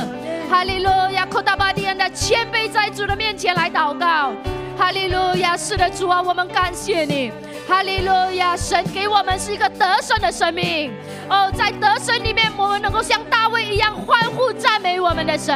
[0.51, 4.33] 哈利路亚！Kodabadi and 谦卑在主的面前来祷告。
[4.77, 5.57] 哈利路亚！
[5.57, 7.31] 是的，主啊，我们感谢你。
[7.69, 8.57] 哈利路亚！
[8.57, 10.93] 神给我们是一个得胜的生命
[11.29, 15.55] 哦，在得胜里面，我们能够像大卫一样欢呼赞美我们的神。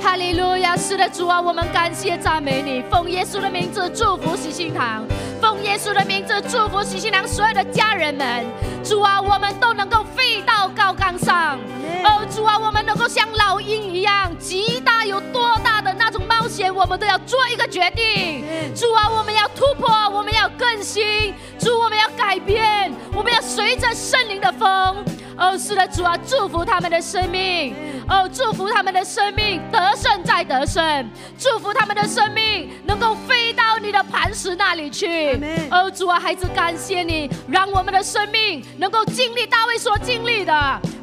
[0.00, 0.76] 哈利路亚！
[0.76, 5.04] 是的，主啊，我们感谢赞美你，奉耶稣的名字祝福喜心堂，
[5.40, 8.44] 奉耶稣的名字祝福喜新娘所有的家人们。
[8.84, 11.58] 主啊，我们都能够飞到高岗上。
[12.04, 18.44] 哦，主啊，我们能够像老鹰一样，极大有多大的那种冒险，我们都要做一个决定。
[18.74, 21.34] 主啊，我们要突破，我们要更新。
[21.58, 25.04] 主，我们要改变，我们要随着圣灵的风。
[25.40, 27.74] 哦，是的，主啊，祝福他们的生命。
[28.06, 35.40] 哦，祝福他们的生命得胜再得胜，祝福他们的生命能够飞到你的磐石那里去。
[35.70, 40.52] 哦，主啊，孩子，感谢你，让我们的生命能够经历大卫所经历的。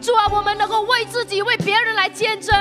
[0.01, 2.55] 主啊，我们能够为自己、为别人来见证。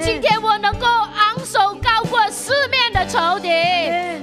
[0.00, 3.50] 今天我能够昂首高过四面的仇敌。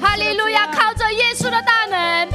[0.02, 0.66] 哈利路亚！
[0.68, 2.30] 靠着耶稣的大能，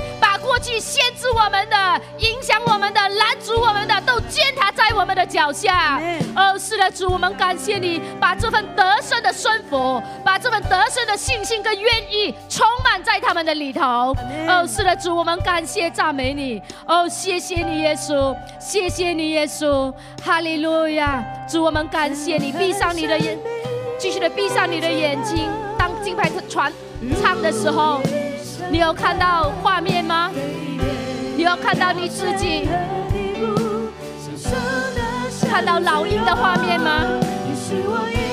[0.60, 6.00] 去限制我们的、影响我们的、拦阻我们的，都践踏在我们的脚下。
[6.36, 14.14] 哦，是的，主，我们感谢你，把这份得胜的顺服，把这份得胜的信心跟愿意充满在他们的里头。
[14.46, 16.62] 哦，是的，主，我们感谢赞美你。
[16.86, 19.92] 哦，谢谢你，耶稣，谢谢你，耶稣，
[20.22, 21.24] 哈利路亚。
[21.48, 23.38] 主，我们感谢你，闭上你的眼，
[23.98, 25.48] 继续的闭上你的眼睛。
[25.78, 26.72] 当金牌传
[27.20, 28.00] 唱的时候。
[28.68, 30.30] 你有看到画面吗？
[31.36, 32.68] 你有看到你自己
[35.48, 37.04] 看到老鹰的画面吗？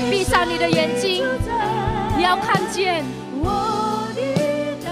[0.10, 1.24] 闭上你的眼睛，
[2.18, 3.06] 你要看见。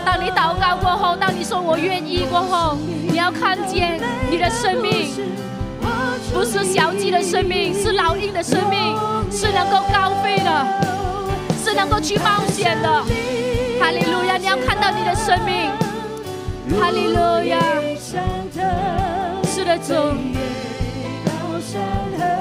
[0.06, 2.78] 当你祷告过后，当你说我愿意过后，
[3.08, 5.10] 你要看见你的生命
[6.34, 8.96] 不是小鸡的生命，是老鹰的生命，
[9.32, 10.66] 是能够高飞的，
[11.64, 13.04] 是能够去冒险的。
[13.86, 14.36] 哈利路亚！
[14.36, 15.70] 你要看到你的生命。
[16.80, 17.60] 哈利路亚！
[19.44, 19.94] 是的，主。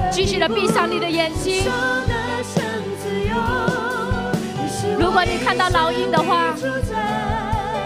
[0.09, 1.65] 继续的闭上你的眼睛。
[4.97, 6.55] 如果你看到老鹰的话，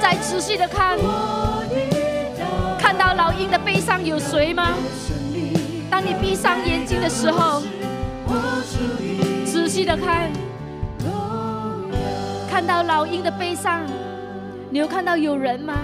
[0.01, 0.97] 再仔细的看，
[2.80, 4.70] 看到老鹰的背上有谁吗？
[5.89, 7.62] 当你闭上眼睛的时候，
[9.45, 10.32] 仔细的看。
[12.60, 13.88] 看到老鹰的背上，
[14.70, 15.76] 你有看到有人吗？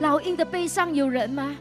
[0.00, 1.54] 老鹰的背上有人吗？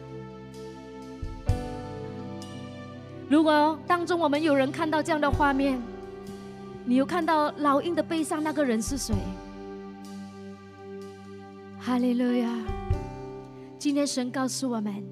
[3.30, 5.78] 如果当中我们有人看到这样的画面，
[6.86, 9.14] 你有看到老鹰的背上那个人是谁？
[11.78, 12.50] 哈利路亚！
[13.78, 15.06] 今天神告诉我们，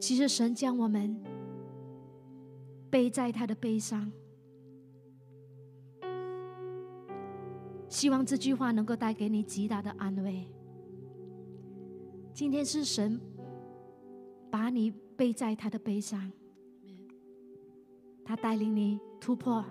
[0.00, 1.22] 其实神将我们
[2.88, 4.10] 背在他的背上。
[7.94, 10.48] 希望这句话能够带给你极大的安慰。
[12.32, 13.20] 今天是神
[14.50, 16.32] 把你背在他的背上，
[18.24, 19.64] 他带领你突破，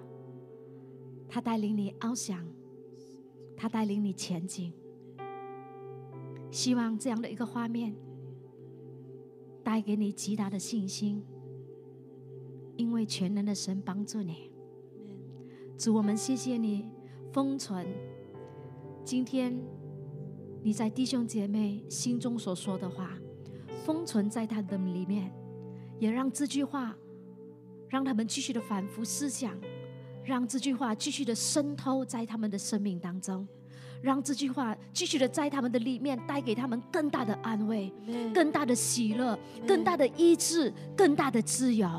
[1.27, 2.47] 他带领你翱翔，
[3.57, 4.71] 他带领你前进。
[6.49, 7.93] 希望这样的一个画面
[9.65, 11.21] 带给你极大的信心，
[12.77, 14.49] 因为全能的神帮助你。
[15.77, 16.87] 主，我们谢谢你
[17.33, 17.85] 封存。
[19.05, 19.53] 今天
[20.61, 23.11] 你在弟兄姐妹心中所说的话，
[23.85, 25.29] 封存在他的里面，
[25.99, 26.95] 也让这句话
[27.89, 29.59] 让他们继续的反复思想，
[30.23, 33.45] 让这句话继续的渗透在他们的生命当中，
[34.01, 37.91] 让这句话继续的在他们的里面带给他们更大的安慰、
[38.33, 39.37] 更大的喜乐、
[39.67, 41.89] 更大的医治、更大的自由。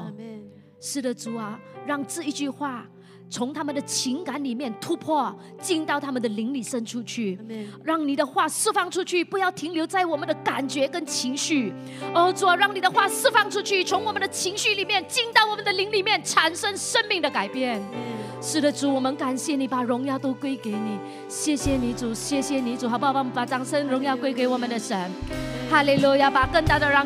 [0.80, 2.88] 是的，主啊，让这一句话。
[3.35, 7.37] 从他们的情感里面突破，进到他们的灵里深处去，
[7.82, 11.72] 让你的话释放出去，不要停留在我们的感觉跟情绪。
[12.14, 17.82] 哦，主啊，让你的话释放出去，从我们的情绪里面进到我们的灵里面，产生生命的改变。
[18.41, 20.97] 是的，主，我们感谢你，把荣耀都归给你。
[21.28, 23.18] 谢谢你，主，谢谢你，主，好不好？
[23.18, 25.11] 我们把掌声、荣耀归给我们的神。
[25.68, 26.30] 哈利路亚！
[26.30, 27.05] 把更大的让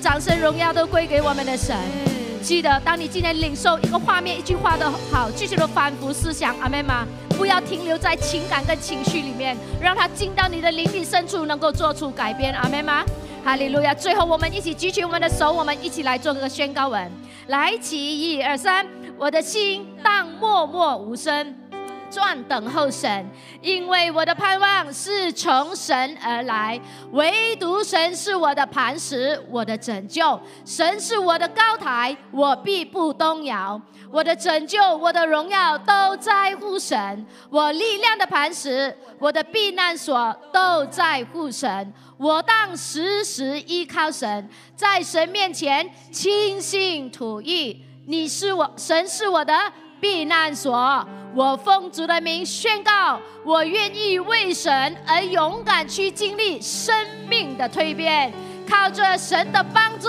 [0.00, 2.07] 掌声、荣耀都归给我们的神。
[2.38, 7.06] 记得，当你今天领受一个画面、一句话的好，继续的反复思想，阿妹吗？
[7.36, 13.04] 不要停留在情感跟情绪里面，让它进到你的灵里深处，能够做出改变，阿妹吗？
[13.44, 13.94] 哈利路亚！
[13.94, 17.10] 最后，我们一起举起我们的手，我们一起来做个宣告文，
[17.46, 18.86] 来起，一二三，
[19.16, 21.67] 我的心当默默无声。
[22.10, 23.30] 转等候神，
[23.60, 26.80] 因为我的盼望是从神而来，
[27.12, 33.80] 唯独神是我的磐石，我的拯救，神是我的高台，我必不动摇。
[34.10, 41.92] 我的拯救，我的荣耀都在乎神，我力量的磐石，我的避难所都在乎神。
[42.16, 47.84] 我当时时依靠神，在神面前倾心吐意。
[48.06, 49.54] 你是我，神是我的
[50.00, 51.06] 避难所。
[51.34, 56.94] 我奉主的名宣告，我愿意为神而勇敢去经历生
[57.28, 58.32] 命的蜕变。
[58.68, 60.08] 靠着神的帮助，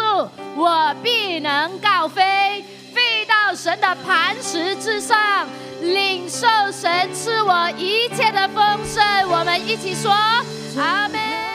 [0.56, 2.64] 我必能高飞，
[2.94, 5.48] 飞到神的磐石之上，
[5.82, 9.02] 领受神赐我一切的丰盛。
[9.30, 10.12] 我们一起说：
[10.78, 11.49] 阿门。